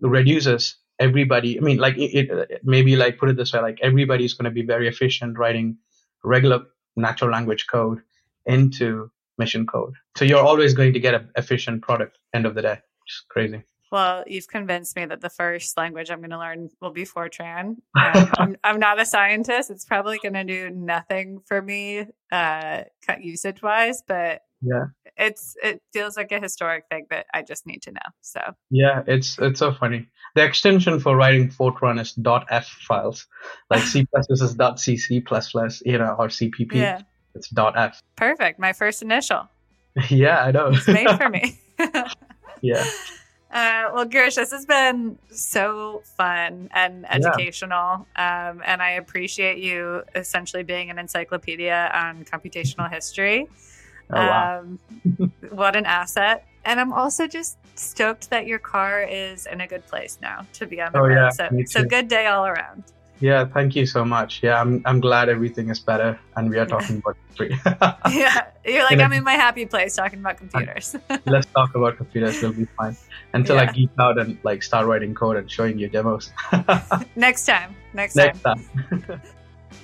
reduces 0.00 0.76
everybody 0.98 1.58
i 1.58 1.60
mean 1.62 1.78
like 1.78 1.96
it, 1.96 2.30
it 2.30 2.60
maybe 2.62 2.94
like 2.94 3.18
put 3.18 3.30
it 3.30 3.36
this 3.36 3.52
way 3.52 3.60
like 3.60 3.78
everybody's 3.82 4.34
going 4.34 4.44
to 4.44 4.50
be 4.50 4.62
very 4.62 4.86
efficient 4.86 5.38
writing 5.38 5.76
regular 6.24 6.60
natural 6.96 7.30
language 7.30 7.66
code 7.66 8.00
into 8.46 9.10
mission 9.38 9.66
code 9.66 9.94
so 10.16 10.24
you're 10.24 10.44
always 10.44 10.74
going 10.74 10.92
to 10.92 11.00
get 11.00 11.14
an 11.14 11.28
efficient 11.36 11.82
product 11.82 12.18
end 12.34 12.46
of 12.46 12.54
the 12.54 12.62
day 12.62 12.78
Just 13.06 13.28
crazy 13.28 13.62
well, 13.92 14.22
you've 14.24 14.46
convinced 14.46 14.94
me 14.94 15.04
that 15.06 15.20
the 15.20 15.28
first 15.28 15.76
language 15.76 16.12
I'm 16.12 16.20
going 16.20 16.30
to 16.30 16.38
learn 16.38 16.70
will 16.80 16.92
be 16.92 17.04
Fortran. 17.04 17.78
Um, 17.96 18.30
I'm, 18.38 18.56
I'm, 18.62 18.78
not 18.78 19.00
a 19.00 19.04
scientist. 19.04 19.68
It's 19.68 19.84
probably 19.84 20.18
going 20.22 20.34
to 20.34 20.44
do 20.44 20.70
nothing 20.70 21.40
for 21.44 21.60
me 21.60 22.06
uh, 22.30 22.84
usage 23.20 23.62
wise, 23.62 24.02
but 24.06 24.42
yeah 24.62 24.84
it's 25.16 25.56
it 25.62 25.80
feels 25.92 26.16
like 26.16 26.32
a 26.32 26.40
historic 26.40 26.84
thing 26.90 27.06
that 27.10 27.26
i 27.34 27.42
just 27.42 27.66
need 27.66 27.82
to 27.82 27.90
know 27.90 28.00
so 28.20 28.40
yeah 28.70 29.02
it's 29.06 29.38
it's 29.38 29.58
so 29.58 29.72
funny 29.72 30.06
the 30.34 30.44
extension 30.44 30.98
for 31.00 31.16
writing 31.16 31.48
fortran 31.48 32.00
is 32.00 32.16
.f 32.50 32.66
files 32.86 33.26
like 33.70 33.82
c++ 33.82 34.00
is 34.00 34.56
.cc 34.56 34.98
c++ 34.98 35.82
you 35.84 35.98
know 35.98 36.16
or 36.18 36.28
cpp 36.28 36.72
yeah. 36.72 37.00
it's 37.34 37.52
.f 37.56 38.02
perfect 38.16 38.58
my 38.58 38.72
first 38.72 39.02
initial 39.02 39.48
yeah 40.08 40.44
i 40.44 40.50
know 40.50 40.68
it's 40.68 40.86
made 40.86 41.10
for 41.18 41.28
me 41.28 41.58
yeah 42.62 42.84
uh, 43.52 43.90
well, 43.92 44.06
Girish, 44.06 44.36
this 44.36 44.52
has 44.52 44.64
been 44.64 45.18
so 45.32 46.02
fun 46.16 46.68
and 46.72 47.04
educational. 47.10 48.06
Yeah. 48.16 48.50
Um, 48.50 48.62
and 48.64 48.80
I 48.80 48.90
appreciate 48.90 49.58
you 49.58 50.04
essentially 50.14 50.62
being 50.62 50.88
an 50.88 51.00
encyclopedia 51.00 51.90
on 51.92 52.24
computational 52.24 52.88
history. 52.88 53.48
Oh, 54.12 54.16
wow. 54.16 54.60
Um, 54.60 54.80
what 55.50 55.76
an 55.76 55.86
asset. 55.86 56.46
And 56.64 56.78
I'm 56.78 56.92
also 56.92 57.26
just 57.26 57.58
stoked 57.74 58.30
that 58.30 58.46
your 58.46 58.58
car 58.58 59.02
is 59.02 59.46
in 59.46 59.62
a 59.62 59.66
good 59.66 59.86
place 59.86 60.18
now 60.20 60.46
to 60.54 60.66
be 60.66 60.80
on 60.80 60.92
the 60.92 60.98
oh, 60.98 61.02
road. 61.02 61.14
Yeah, 61.14 61.30
so, 61.30 61.48
so 61.66 61.84
good 61.84 62.08
day 62.08 62.26
all 62.26 62.46
around. 62.46 62.84
Yeah, 63.20 63.44
thank 63.44 63.76
you 63.76 63.84
so 63.84 64.02
much. 64.02 64.42
Yeah, 64.42 64.60
I'm 64.60 64.82
I'm 64.86 64.98
glad 64.98 65.28
everything 65.28 65.68
is 65.68 65.78
better 65.78 66.18
and 66.36 66.48
we 66.48 66.58
are 66.58 66.64
talking 66.74 66.96
about 66.96 67.16
free. 67.36 67.54
yeah, 68.10 68.46
you're 68.64 68.84
like 68.84 68.98
I'm 68.98 69.12
in 69.12 69.24
my 69.24 69.34
happy 69.34 69.66
place 69.66 69.94
talking 69.94 70.20
about 70.20 70.38
computers. 70.38 70.96
Let's 71.26 71.46
talk 71.54 71.74
about 71.74 71.98
computers. 71.98 72.40
We'll 72.40 72.54
be 72.54 72.66
fine 72.78 72.96
until 73.34 73.56
yeah. 73.56 73.68
I 73.68 73.72
geek 73.72 73.90
out 73.98 74.18
and 74.18 74.38
like 74.42 74.62
start 74.62 74.86
writing 74.86 75.14
code 75.14 75.36
and 75.36 75.50
showing 75.50 75.78
you 75.78 75.88
demos. 75.88 76.32
Next 77.14 77.44
time. 77.44 77.76
Next, 77.92 78.16
Next 78.16 78.40
time. 78.40 78.64
time. 78.90 79.20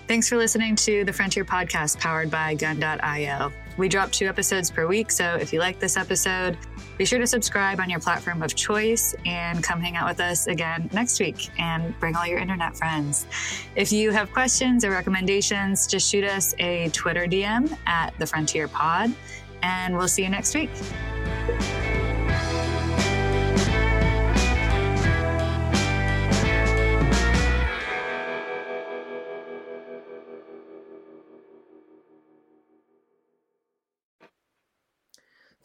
Thanks 0.06 0.28
for 0.28 0.36
listening 0.36 0.76
to 0.76 1.04
the 1.04 1.12
Frontier 1.12 1.44
Podcast 1.44 1.98
powered 1.98 2.30
by 2.30 2.54
Gun.io. 2.54 3.52
We 3.76 3.88
drop 3.88 4.12
two 4.12 4.26
episodes 4.26 4.70
per 4.70 4.86
week, 4.86 5.10
so 5.10 5.34
if 5.34 5.52
you 5.52 5.58
like 5.58 5.80
this 5.80 5.96
episode, 5.96 6.56
be 6.96 7.04
sure 7.04 7.18
to 7.18 7.26
subscribe 7.26 7.80
on 7.80 7.90
your 7.90 7.98
platform 7.98 8.40
of 8.40 8.54
choice 8.54 9.16
and 9.26 9.64
come 9.64 9.80
hang 9.80 9.96
out 9.96 10.08
with 10.08 10.20
us 10.20 10.46
again 10.46 10.88
next 10.92 11.18
week 11.18 11.50
and 11.58 11.98
bring 11.98 12.14
all 12.14 12.24
your 12.24 12.38
internet 12.38 12.76
friends. 12.76 13.26
If 13.74 13.90
you 13.90 14.12
have 14.12 14.32
questions 14.32 14.84
or 14.84 14.92
recommendations, 14.92 15.88
just 15.88 16.08
shoot 16.08 16.24
us 16.24 16.54
a 16.60 16.88
Twitter 16.90 17.26
DM 17.26 17.76
at 17.86 18.16
the 18.20 18.26
Frontier 18.26 18.68
Pod, 18.68 19.12
and 19.62 19.96
we'll 19.96 20.08
see 20.08 20.22
you 20.22 20.30
next 20.30 20.54
week. 20.54 20.70